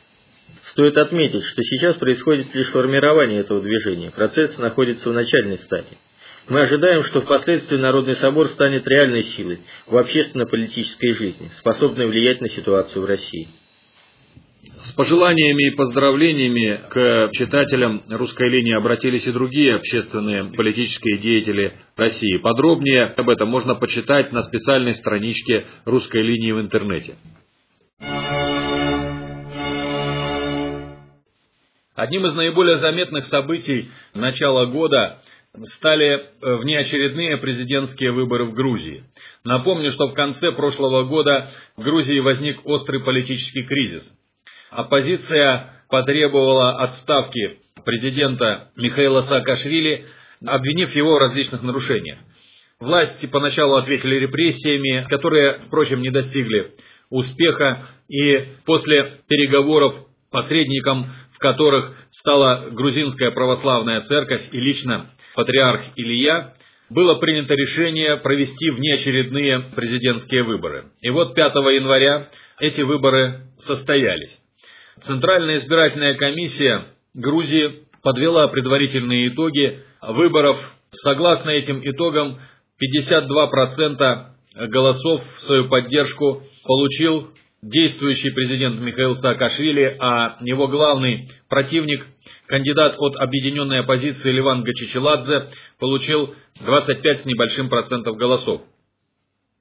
[0.72, 5.98] Стоит отметить, что сейчас происходит лишь формирование этого движения, процесс находится в начальной стадии.
[6.48, 12.48] Мы ожидаем, что впоследствии Народный собор станет реальной силой в общественно-политической жизни, способной влиять на
[12.48, 13.50] ситуацию в России.
[14.86, 22.38] С пожеланиями и поздравлениями к читателям русской линии обратились и другие общественные политические деятели России.
[22.38, 27.16] Подробнее об этом можно почитать на специальной страничке русской линии в интернете.
[31.96, 35.22] Одним из наиболее заметных событий начала года
[35.64, 39.04] стали внеочередные президентские выборы в Грузии.
[39.44, 44.10] Напомню, что в конце прошлого года в Грузии возник острый политический кризис–
[44.72, 50.06] Оппозиция потребовала отставки президента Михаила Саакашвили,
[50.46, 52.20] обвинив его в различных нарушениях.
[52.80, 56.74] Власти поначалу ответили репрессиями, которые, впрочем, не достигли
[57.10, 59.94] успеха, и после переговоров
[60.32, 66.54] посредником, которых стала грузинская православная церковь и лично патриарх Илья,
[66.90, 70.86] было принято решение провести внеочередные президентские выборы.
[71.02, 74.40] И вот 5 января эти выборы состоялись.
[75.02, 76.84] Центральная избирательная комиссия
[77.16, 80.58] Грузии подвела предварительные итоги выборов.
[80.92, 82.40] Согласно этим итогам,
[82.80, 84.26] 52%
[84.68, 92.08] голосов в свою поддержку получил действующий президент Михаил Саакашвили, а его главный противник,
[92.48, 98.62] кандидат от объединенной оппозиции Ливан Гачичеладзе, получил 25 с небольшим процентов голосов.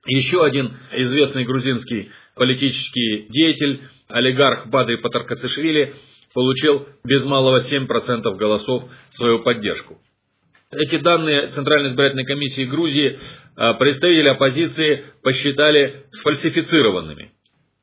[0.07, 5.95] Еще один известный грузинский политический деятель олигарх Бадри Патаркацишвили
[6.33, 7.87] получил без малого 7%
[8.37, 10.01] голосов свою поддержку.
[10.71, 13.19] Эти данные Центральной избирательной комиссии Грузии
[13.57, 17.33] а, представители оппозиции посчитали сфальсифицированными.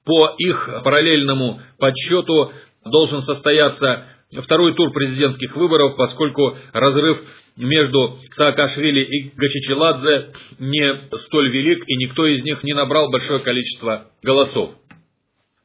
[0.07, 2.53] По их параллельному подсчету
[2.85, 4.05] должен состояться
[4.41, 7.21] второй тур президентских выборов, поскольку разрыв
[7.57, 14.09] между Саакашвили и Гачичеладзе не столь велик, и никто из них не набрал большое количество
[14.23, 14.71] голосов.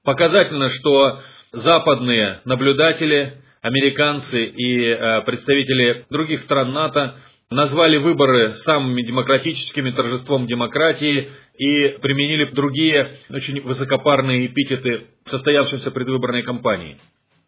[0.02, 1.20] Показательно, что
[1.52, 7.14] западные наблюдатели, американцы и э, представители других стран НАТО
[7.48, 16.98] назвали выборы самыми демократическими, торжеством демократии и применили другие очень высокопарные эпитеты состоявшейся предвыборной кампании.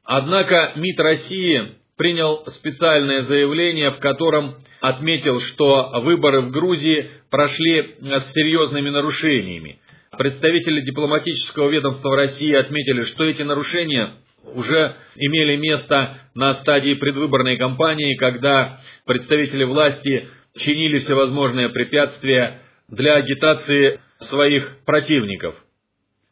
[0.04, 1.62] Однако МИД России
[1.96, 9.78] принял специальное заявление, в котором отметил, что выборы в Грузии прошли с серьезными нарушениями.
[10.18, 14.10] Представители дипломатического ведомства России отметили, что эти нарушения
[14.54, 24.00] уже имели место на стадии предвыборной кампании, когда представители власти чинили всевозможные препятствия для агитации
[24.20, 25.56] своих противников.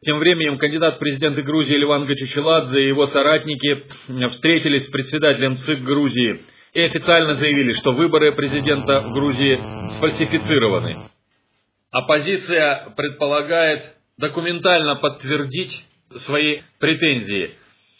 [0.04, 3.84] Тем временем кандидат в президенты Грузии Ливан Гачичеладзе и его соратники
[4.30, 6.42] встретились с председателем ЦИК Грузии
[6.74, 9.60] и официально заявили, что выборы президента в Грузии
[9.96, 11.08] сфальсифицированы.
[11.92, 15.86] Оппозиция предполагает документально подтвердить
[16.16, 17.52] свои претензии.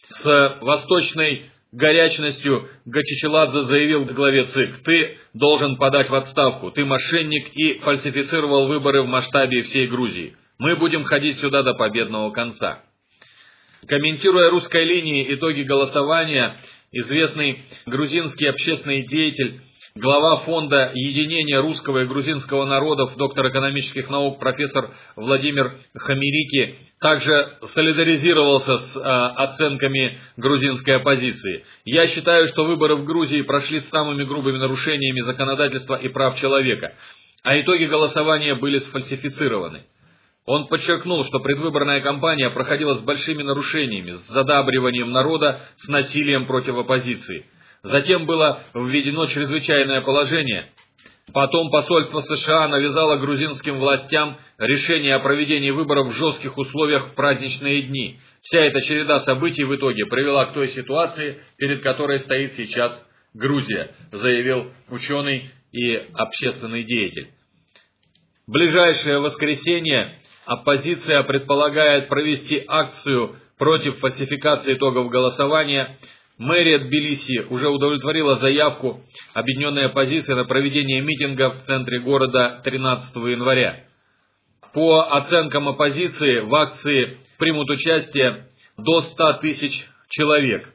[0.09, 7.79] С восточной горячностью Гачичеладзе заявил главе ЦИК, ты должен подать в отставку, ты мошенник и
[7.79, 10.37] фальсифицировал выборы в масштабе всей Грузии.
[10.59, 12.83] Мы будем ходить сюда до победного конца.
[13.87, 16.57] Комментируя русской линии итоги голосования,
[16.93, 19.61] известный грузинский общественный деятель,
[19.95, 28.79] глава фонда единения русского и грузинского народов, доктор экономических наук, профессор Владимир Хамирики, также солидаризировался
[28.79, 31.65] с э, оценками грузинской оппозиции.
[31.85, 36.95] Я считаю, что выборы в Грузии прошли с самыми грубыми нарушениями законодательства и прав человека,
[37.43, 39.83] а итоги голосования были сфальсифицированы.
[40.47, 46.79] Он подчеркнул, что предвыборная кампания проходила с большими нарушениями, с задабриванием народа, с насилием против
[46.79, 47.47] оппозиции.
[47.83, 50.67] Затем было введено чрезвычайное положение.
[51.33, 57.83] Потом посольство США навязало грузинским властям решение о проведении выборов в жестких условиях в праздничные
[57.83, 58.19] дни.
[58.43, 63.01] Вся эта череда событий в итоге привела к той ситуации, перед которой стоит сейчас
[63.35, 67.31] Грузия, заявил ученый и общественный деятель.
[68.47, 75.99] Ближайшее воскресенье Оппозиция предполагает провести акцию против фальсификации итогов голосования.
[76.43, 79.01] Мэрия Тбилиси уже удовлетворила заявку
[79.33, 83.85] объединенной оппозиции на проведение митинга в центре города 13 января.
[84.75, 90.75] По оценкам оппозиции в акции примут участие до 100 тысяч человек.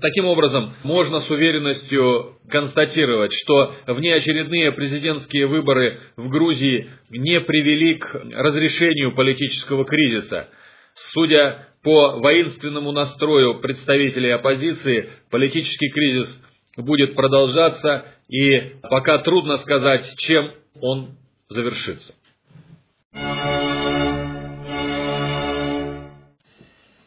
[0.00, 8.14] Таким образом, можно с уверенностью констатировать, что внеочередные президентские выборы в Грузии не привели к
[8.14, 10.48] разрешению политического кризиса.
[10.94, 16.40] Судя по воинственному настрою представителей оппозиции, политический кризис
[16.76, 21.16] будет продолжаться, и пока трудно сказать, чем он
[21.48, 22.14] завершится.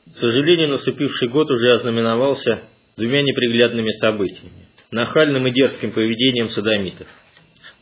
[0.06, 2.62] К сожалению, наступивший год уже ознаменовался
[2.96, 7.08] двумя неприглядными событиями– нахальным и дерзким поведением садомитов.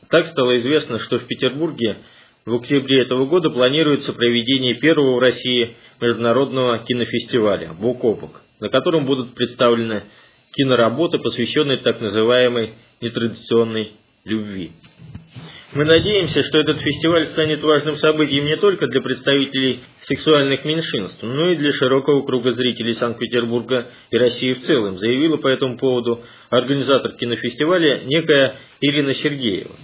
[0.10, 1.98] Так стало известно, что в Петербурге
[2.46, 8.70] в октябре этого года планируется проведение первого в России международного кинофестиваля «Бок о бок», на
[8.70, 10.04] котором будут представлены
[10.52, 13.92] киноработы, посвященные так называемой нетрадиционной
[14.26, 14.72] любви.
[15.74, 21.50] Мы надеемся, что этот фестиваль станет важным событием не только для представителей сексуальных меньшинств, но
[21.50, 26.22] и для широкого круга зрителей Санкт-Петербурга и России в целом, заявила по этому поводу
[26.52, 29.76] организатор кинофестиваля некая Ирина Сергеева.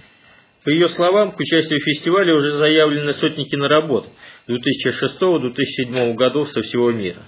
[0.64, 4.06] По ее словам, к участию в фестивале уже заявлены сотни киноработ
[4.48, 7.22] 2006-2007 годов со всего мира.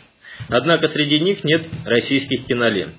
[0.48, 2.96] Однако среди них нет российских кинолент.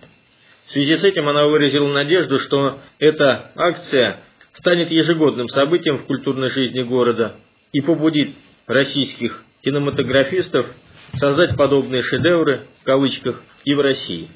[0.68, 4.22] В связи с этим она выразила надежду, что эта акция
[4.54, 7.36] станет ежегодным событием в культурной жизни города
[7.72, 10.68] и побудит российских кинематографистов
[11.16, 14.30] создать подобные шедевры, в кавычках, и в России.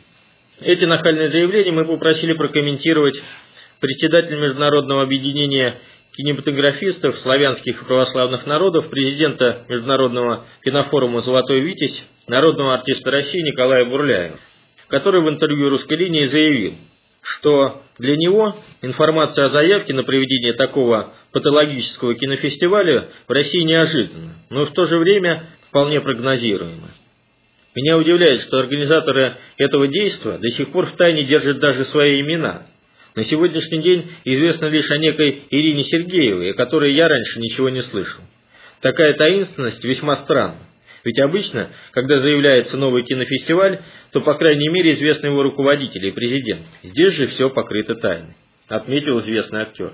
[0.61, 3.21] Эти нахальные заявления мы попросили прокомментировать
[3.79, 5.75] председатель Международного объединения
[6.15, 14.37] кинематографистов славянских и православных народов, президента Международного кинофорума «Золотой Витязь», народного артиста России Николая Бурляева,
[14.87, 16.73] который в интервью русской линии заявил,
[17.21, 24.65] что для него информация о заявке на проведение такого патологического кинофестиваля в России неожиданна, но
[24.65, 26.89] в то же время вполне прогнозируема.
[27.75, 32.65] Меня удивляет, что организаторы этого действия до сих пор в тайне держат даже свои имена.
[33.17, 37.81] На сегодняшний день известно лишь о некой Ирине Сергеевой, о которой я раньше ничего не
[37.81, 38.21] слышал.
[38.79, 40.59] Такая таинственность весьма странна.
[41.03, 43.79] Ведь обычно, когда заявляется новый кинофестиваль,
[44.11, 46.61] то, по крайней мере, известны его руководители и президент.
[46.83, 48.35] Здесь же все покрыто тайной,
[48.67, 49.93] отметил известный актер.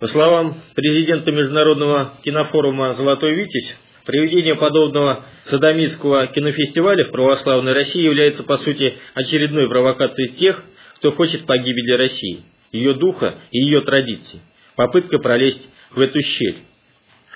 [0.00, 8.42] По словам президента Международного кинофорума «Золотой Витязь», проведение подобного садомистского кинофестиваля в православной России является,
[8.42, 10.64] по сути, очередной провокацией тех,
[11.02, 14.40] кто хочет погибели России, ее духа и ее традиций,
[14.76, 16.58] попытка пролезть в эту щель.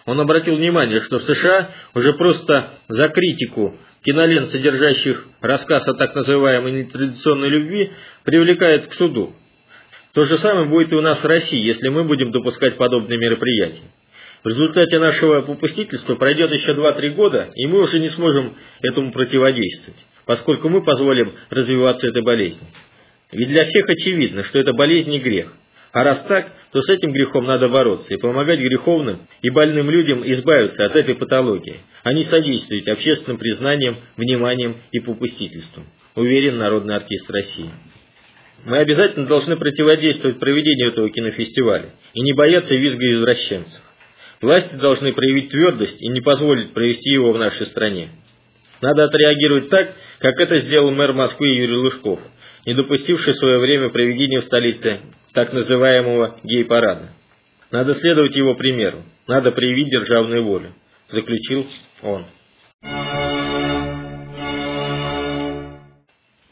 [0.05, 6.15] Он обратил внимание, что в США уже просто за критику кинолент, содержащих рассказ о так
[6.15, 7.91] называемой нетрадиционной любви,
[8.23, 9.35] привлекает к суду.
[10.15, 13.91] То же самое будет и у нас в России, если мы будем допускать подобные мероприятия.
[14.45, 19.99] В результате нашего попустительства пройдет еще 2-3 года, и мы уже не сможем этому противодействовать,
[20.25, 22.65] поскольку мы позволим развиваться этой болезни.
[23.33, 25.53] Ведь для всех очевидно, что это болезнь и грех.
[25.93, 30.23] А раз так, то с этим грехом надо бороться и помогать греховным и больным людям
[30.31, 37.31] избавиться от этой патологии, а не содействовать общественным признанием, вниманием и попустительством, уверен Народный артист
[37.31, 37.71] России.
[38.65, 43.81] Мы обязательно должны противодействовать проведению этого кинофестиваля и не бояться визга извращенцев.
[44.43, 48.09] Власти должны проявить твердость и не позволить провести его в нашей стране.
[48.83, 52.21] Надо отреагировать так, как это сделал мэр Москвы Юрий Лужков,
[52.67, 55.01] не допустивший в свое время проведения в столице
[55.33, 57.11] так называемого гей-парада.
[57.71, 60.73] Надо следовать его примеру, надо проявить державную волю,
[61.11, 61.67] заключил
[62.03, 62.25] он.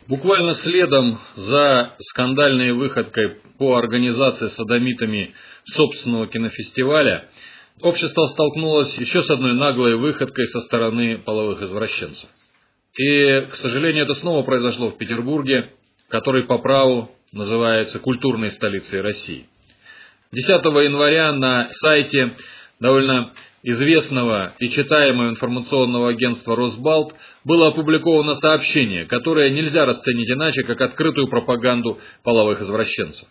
[0.06, 5.34] Буквально следом за скандальной выходкой по организации садомитами
[5.64, 7.30] собственного кинофестиваля
[7.80, 12.28] общество столкнулось еще с одной наглой выходкой со стороны половых извращенцев.
[12.98, 15.70] И, к сожалению, это снова произошло в Петербурге,
[16.09, 19.46] который по праву называется культурной столицей России.
[20.32, 22.36] 10 января на сайте
[22.80, 23.32] довольно
[23.62, 31.28] известного и читаемого информационного агентства «Росбалт» было опубликовано сообщение, которое нельзя расценить иначе, как открытую
[31.28, 33.26] пропаганду половых извращенцев.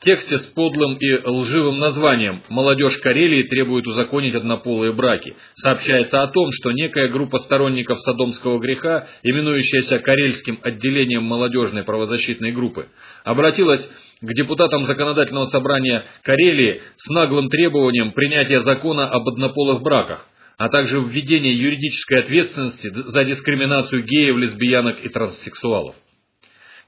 [0.00, 6.52] Тексте с подлым и лживым названием «Молодежь Карелии требует узаконить однополые браки» сообщается о том,
[6.52, 12.88] что некая группа сторонников садомского греха, именующаяся Карельским отделением молодежной правозащитной группы,
[13.24, 13.90] обратилась
[14.20, 20.28] к депутатам Законодательного собрания Карелии с наглым требованием принятия закона об однополых браках,
[20.58, 25.96] а также введения юридической ответственности за дискриминацию геев, лесбиянок и транссексуалов.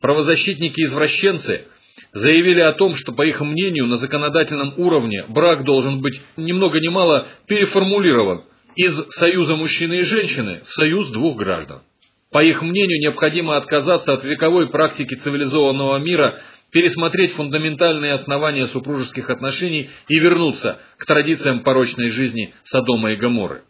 [0.00, 1.64] Правозащитники-извращенцы–
[2.12, 6.80] заявили о том, что, по их мнению, на законодательном уровне брак должен быть ни много
[6.80, 8.44] ни мало переформулирован
[8.76, 11.82] из союза мужчины и женщины в союз двух граждан.
[12.30, 16.40] По их мнению, необходимо отказаться от вековой практики цивилизованного мира,
[16.70, 23.62] пересмотреть фундаментальные основания супружеских отношений и вернуться к традициям порочной жизни Содома и Гоморры.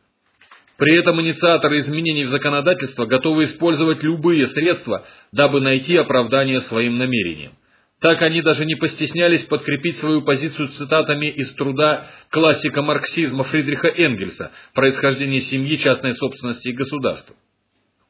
[0.76, 7.52] При этом инициаторы изменений в законодательство готовы использовать любые средства, дабы найти оправдание своим намерениям.
[8.00, 14.52] Так они даже не постеснялись подкрепить свою позицию цитатами из труда классика марксизма Фридриха Энгельса
[14.72, 17.36] «Происхождение семьи, частной собственности и государства».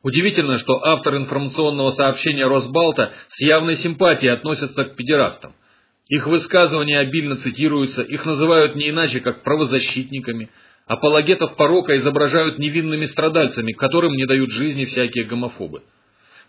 [0.03, 5.55] Удивительно, что автор информационного сообщения Росбалта с явной симпатией относится к педерастам.
[6.09, 10.51] Их высказывания обильно цитируются, их называют не иначе, как правозащитниками.
[10.87, 15.83] Апологетов порока изображают невинными страдальцами, которым не дают жизни всякие гомофобы.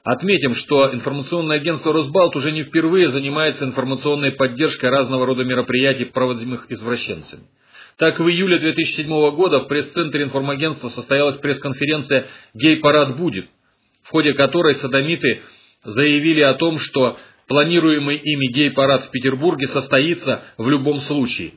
[0.03, 6.65] Отметим, что информационное агентство «Росбалт» уже не впервые занимается информационной поддержкой разного рода мероприятий, проводимых
[6.71, 7.43] извращенцами.
[7.97, 12.25] Так, в июле 2007 года в пресс-центре информагентства состоялась пресс-конференция
[12.55, 13.45] «Гей-парад будет»,
[14.01, 15.41] в ходе которой садомиты
[15.83, 21.53] заявили о том, что планируемый ими гей-парад в Петербурге состоится в любом случае.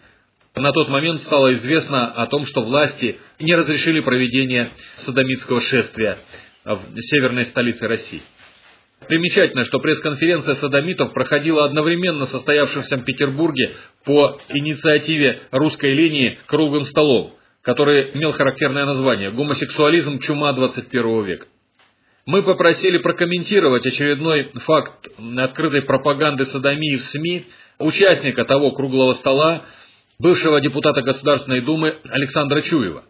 [0.55, 6.18] На тот момент стало известно о том, что власти не разрешили проведение садомитского шествия
[6.64, 8.22] в северной столице России.
[9.09, 13.73] Примечательно, что пресс-конференция садомитов проходила одновременно состоявшемся в Петербурге
[14.05, 20.19] по инициативе русской линии «Круглым столом», который имел характерное название «Гомосексуализм.
[20.21, 21.47] Чума 21 века».
[22.27, 27.47] Мы попросили прокомментировать очередной факт открытой пропаганды садомии в СМИ
[27.79, 29.65] участника того круглого стола,
[30.19, 33.05] бывшего депутата Государственной Думы Александра Чуева.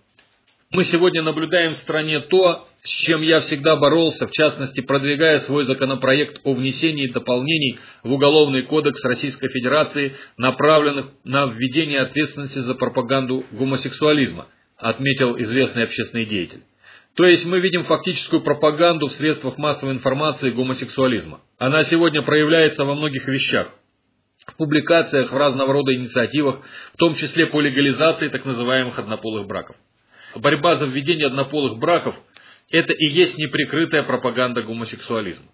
[0.71, 5.65] Мы сегодня наблюдаем в стране то, с чем я всегда боролся, в частности, продвигая свой
[5.65, 13.47] законопроект о внесении дополнений в Уголовный кодекс Российской Федерации, направленных на введение ответственности за пропаганду
[13.53, 16.63] гомосексуализма, отметил известный общественный деятель.
[17.15, 21.41] То есть мы видим фактическую пропаганду в средствах массовой информации гомосексуализма.
[21.59, 23.69] Она сегодня проявляется во многих вещах.
[24.47, 26.61] В публикациях, в разного рода инициативах,
[26.93, 29.77] в том числе по легализации так называемых однополых браков.
[30.37, 32.15] Борьба за введение однополых браков–
[32.75, 35.47] это и есть неприкрытая пропаганда гомосексуализма.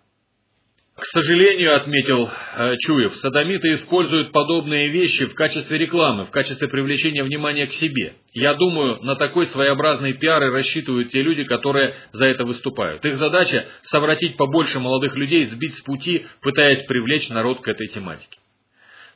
[0.97, 7.23] К сожалению, отметил э, Чуев, садомиты используют подобные вещи в качестве рекламы, в качестве привлечения
[7.23, 8.15] внимания к себе.
[8.35, 13.03] Я думаю, на такой своеобразный пиар и рассчитывают те люди, которые за это выступают.
[13.07, 18.40] Их задача– совратить побольше молодых людей, сбить с пути, пытаясь привлечь народ к этой тематике.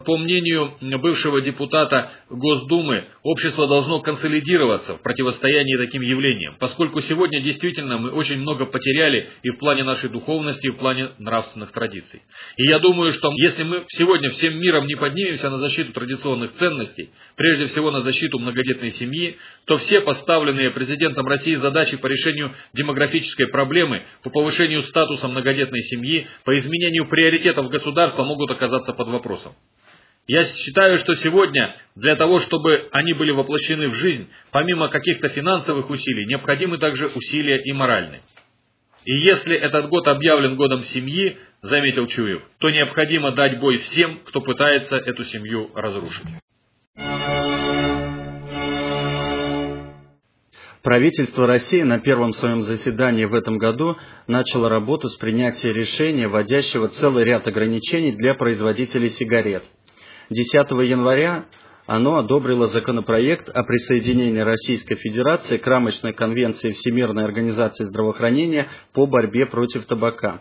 [0.05, 7.99] По мнению бывшего депутата Госдумы, общество должно консолидироваться в противостоянии таким явлениям, поскольку сегодня действительно
[7.99, 12.23] мы очень много потеряли и в плане нашей духовности, и в плане нравственных традиций.
[12.57, 17.11] И я думаю, что если мы сегодня всем миром не поднимемся на защиту традиционных ценностей,
[17.37, 23.49] прежде всего на защиту многодетной семьи, то все поставленные президентом России задачи по решению демографической
[23.49, 29.55] проблемы, по повышению статуса многодетной семьи, по изменению приоритетов государства могут оказаться под вопросом.
[30.27, 35.91] Я считаю, что сегодня для того, чтобы они были воплощены в жизнь, помимо каких-то финансовых
[35.91, 38.23] усилий, необходимы также усилия и моральные.
[39.05, 44.41] И если этот год объявлен годом семьи, заметил Чуев, то необходимо дать бой всем, кто
[44.41, 46.25] пытается эту семью разрушить.
[50.83, 53.97] Правительство России на первом своем заседании в этом году
[54.27, 59.65] начало работу с принятия решения, вводящего целый ряд ограничений для производителей сигарет.
[60.31, 61.47] 10 января
[61.87, 69.47] оно одобрило законопроект о присоединении Российской Федерации к рамочной конвенции Всемирной организации здравоохранения по борьбе
[69.47, 70.41] против табака.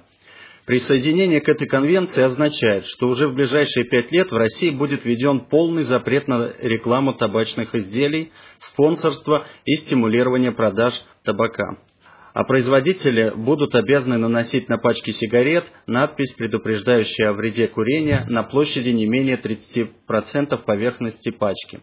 [0.65, 5.41] Присоединение к этой конвенции означает, что уже в ближайшие пять лет в России будет введен
[5.41, 10.93] полный запрет на рекламу табачных изделий, спонсорство и стимулирование продаж
[11.25, 11.77] табака.
[12.33, 18.89] А производители будут обязаны наносить на пачки сигарет надпись, предупреждающая о вреде курения на площади
[18.89, 21.79] не менее 30% поверхности пачки.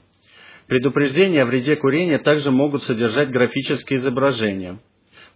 [0.66, 4.78] Предупреждения о вреде курения также могут содержать графические изображения–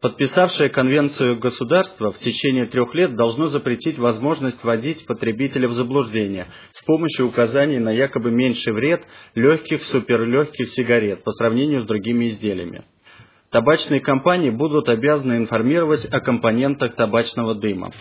[0.04, 6.84] Подписавшее конвенцию государство в течение трех лет должно запретить возможность вводить потребителя в заблуждение с
[6.84, 9.02] помощью указаний на якобы меньший вред
[9.34, 12.84] легких суперлегких сигарет по сравнению с другими изделиями.
[13.54, 17.92] Табачные компании будут обязаны информировать о компонентах табачного дыма.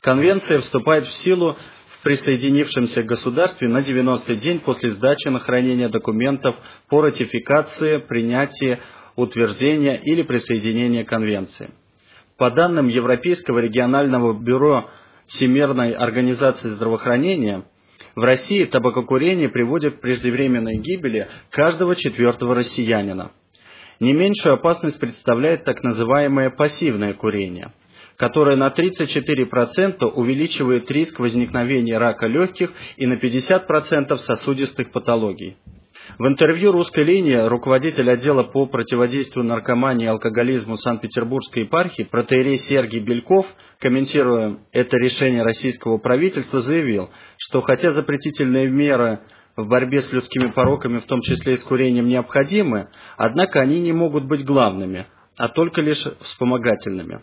[0.00, 1.56] Конвенция вступает в силу
[1.90, 6.56] в присоединившемся государстве на 90-й день после сдачи на хранение документов
[6.88, 8.80] по ратификации, принятии,
[9.14, 11.70] утверждения или присоединения конвенции.
[12.36, 14.90] По данным Европейского регионального бюро
[15.28, 17.62] Всемирной организации здравоохранения,
[18.16, 23.30] в России табакокурение приводит к преждевременной гибели каждого четвертого россиянина.
[23.98, 27.72] Не меньшую опасность представляет так называемое пассивное курение,
[28.16, 35.56] которое на 34% увеличивает риск возникновения рака легких и на 50% сосудистых патологий.
[36.18, 43.00] В интервью «Русской линии» руководитель отдела по противодействию наркомании и алкоголизму Санкт-Петербургской епархии протеерей Сергей
[43.00, 43.46] Бельков,
[43.80, 49.20] комментируя это решение российского правительства, заявил, что хотя запретительные меры
[49.56, 53.92] в борьбе с людскими пороками, в том числе и с курением, необходимы, однако они не
[53.92, 57.20] могут быть главными, а только лишь вспомогательными.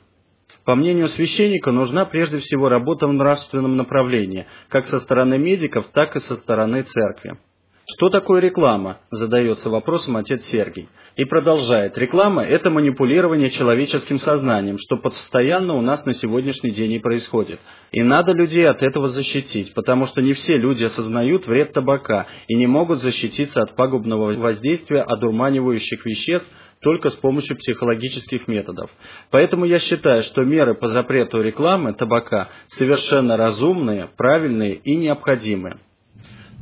[0.65, 6.15] По мнению священника, нужна прежде всего работа в нравственном направлении, как со стороны медиков, так
[6.15, 7.37] и со стороны церкви.
[7.85, 8.99] Что такое реклама?
[9.11, 10.87] Задается вопросом отец Сергий.
[11.15, 11.95] И продолжает.
[11.95, 17.59] Реклама– это манипулирование человеческим сознанием, что постоянно у нас на сегодняшний день и происходит.
[17.91, 22.55] И надо людей от этого защитить, потому что не все люди осознают вред табака и
[22.55, 26.47] не могут защититься от пагубного воздействия одурманивающих веществ
[26.81, 28.89] только с помощью психологических методов.
[29.29, 35.77] Поэтому я считаю, что меры по запрету рекламы табака совершенно разумные, правильные и необходимые.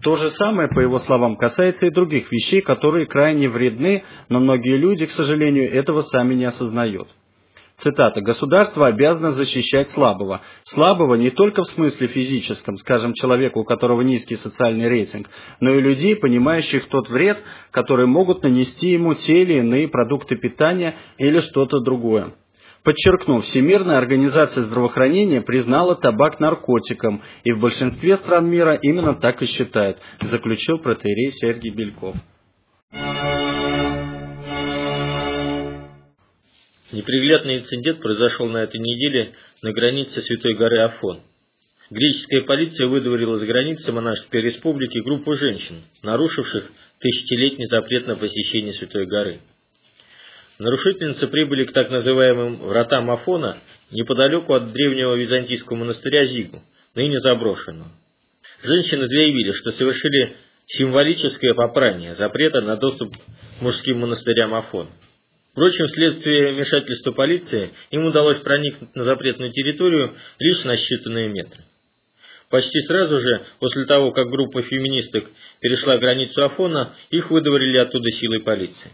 [0.02, 4.78] То же самое, по его словам, касается и других вещей, которые крайне вредны, но многие
[4.78, 7.08] люди, к сожалению, этого сами не осознают.
[7.78, 8.22] Цитата.
[8.22, 10.42] «Государство обязано защищать слабого.
[10.64, 15.28] Слабого не только в смысле физическом, скажем, человека, у которого низкий социальный рейтинг,
[15.60, 17.42] но и людей, понимающих тот вред,
[17.72, 22.34] который могут нанести ему те или иные продукты питания или что-то другое.
[22.84, 29.46] Подчеркну, Всемирная организация здравоохранения признала табак наркотиком, и в большинстве стран мира именно так и
[29.46, 32.16] считают, заключил протеерей Сергей Бельков.
[36.92, 41.20] Неприглядный инцидент произошел на этой неделе на границе Святой горы Афон.
[41.92, 49.06] Греческая полиция выдворила с границы монашеской республики группу женщин, нарушивших тысячелетний запрет на посещение Святой
[49.06, 49.40] горы.
[50.62, 53.58] Нарушительницы прибыли к так называемым вратам Афона
[53.90, 56.62] неподалеку от древнего византийского монастыря Зигу,
[56.94, 57.90] ныне заброшенного.
[58.62, 60.36] Женщины заявили, что совершили
[60.68, 64.86] символическое попрание запрета на доступ к мужским монастырям Афон.
[65.54, 71.64] Впрочем, вследствие вмешательства полиции им удалось проникнуть на запретную территорию лишь на считанные метры.
[72.52, 75.26] Почти сразу же, после того, как группа феминисток
[75.60, 78.92] перешла границу Афона, их выдворили оттуда силой полиции.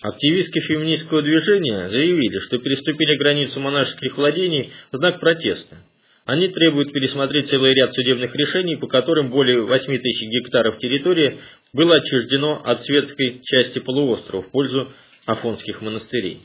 [0.00, 5.76] Активистки феминистского движения заявили, что переступили границу монашеских владений в знак протеста.
[6.24, 11.38] Они требуют пересмотреть целый ряд судебных решений, по которым более 8 тысяч гектаров территории
[11.72, 14.88] было отчуждено от светской части полуострова в пользу
[15.26, 16.42] афонских монастырей.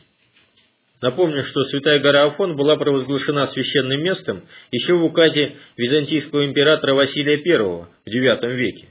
[1.02, 4.42] Напомню, что Святая гора Афон была провозглашена священным местом
[4.72, 8.88] еще в указе византийского императора Василия I в IX веке.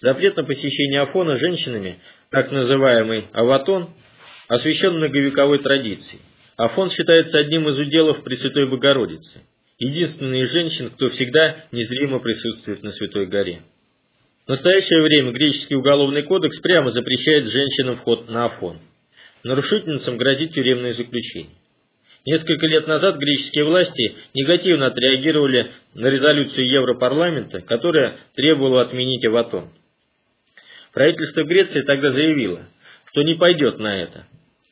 [0.00, 1.98] Запрет на посещение Афона женщинами,
[2.30, 3.90] так называемый аватон,
[4.50, 6.20] освящен многовековой традицией.
[6.56, 9.42] Афон считается одним из уделов Пресвятой Богородицы,
[9.78, 13.62] единственной из женщин, кто всегда незримо присутствует на Святой горе.
[14.46, 18.78] В настоящее время греческий уголовный кодекс прямо запрещает женщинам вход на Афон.
[19.44, 21.54] Нарушительницам грозит тюремное заключение.
[22.26, 29.70] Несколько лет назад греческие власти негативно отреагировали на резолюцию Европарламента, которая требовала отменить Аватон.
[30.92, 32.66] Правительство Греции тогда заявило,
[33.06, 34.26] что не пойдет на это.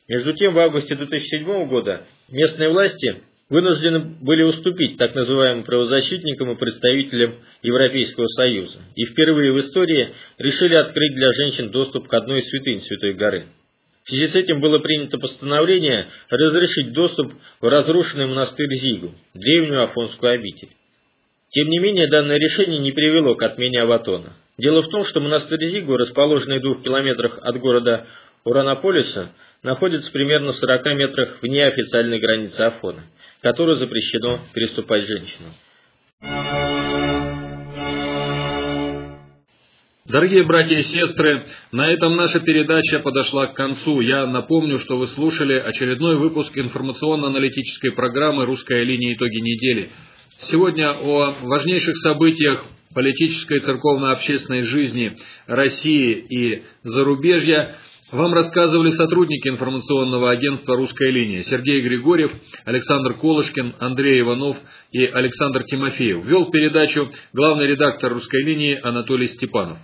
[0.09, 6.57] Между тем, в августе 2007 года местные власти вынуждены были уступить так называемым правозащитникам и
[6.57, 12.49] представителям Европейского Союза и впервые в истории решили открыть для женщин доступ к одной из
[12.49, 13.45] святынь Святой горы.
[14.03, 17.31] В связи с этим было принято постановление разрешить доступ
[17.61, 20.69] в разрушенный монастырь Зигу, древнюю Афонскую обитель.
[21.51, 24.33] Тем не менее, данное решение не привело к отмене Аватона.
[24.57, 28.07] Дело в том, что монастырь Зигу, расположенный в двух километрах от города
[28.43, 29.29] Уранополиса,
[29.63, 33.03] находится примерно в 40 метрах вне официальной границы Афона,
[33.41, 35.53] которую запрещено переступать женщинам.
[40.05, 44.01] Дорогие братья и сестры, на этом наша передача подошла к концу.
[44.01, 49.13] Я напомню, что вы слушали очередной выпуск информационно-аналитической программы «Русская линия.
[49.13, 49.91] Итоги недели».
[50.39, 57.75] Сегодня о важнейших событиях политической церковно-общественной жизни России и зарубежья
[58.11, 62.31] вам рассказывали сотрудники информационного агентства «Русская линия» Сергей Григорьев,
[62.65, 64.57] Александр Колышкин, Андрей Иванов
[64.91, 66.25] и Александр Тимофеев.
[66.25, 69.77] Вел передачу главный редактор «Русской линии» Анатолий Степанов.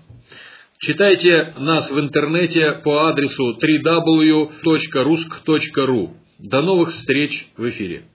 [0.79, 4.49] Читайте нас в интернете по адресу www.rusk.ru.
[6.39, 8.09] До новых встреч в эфире.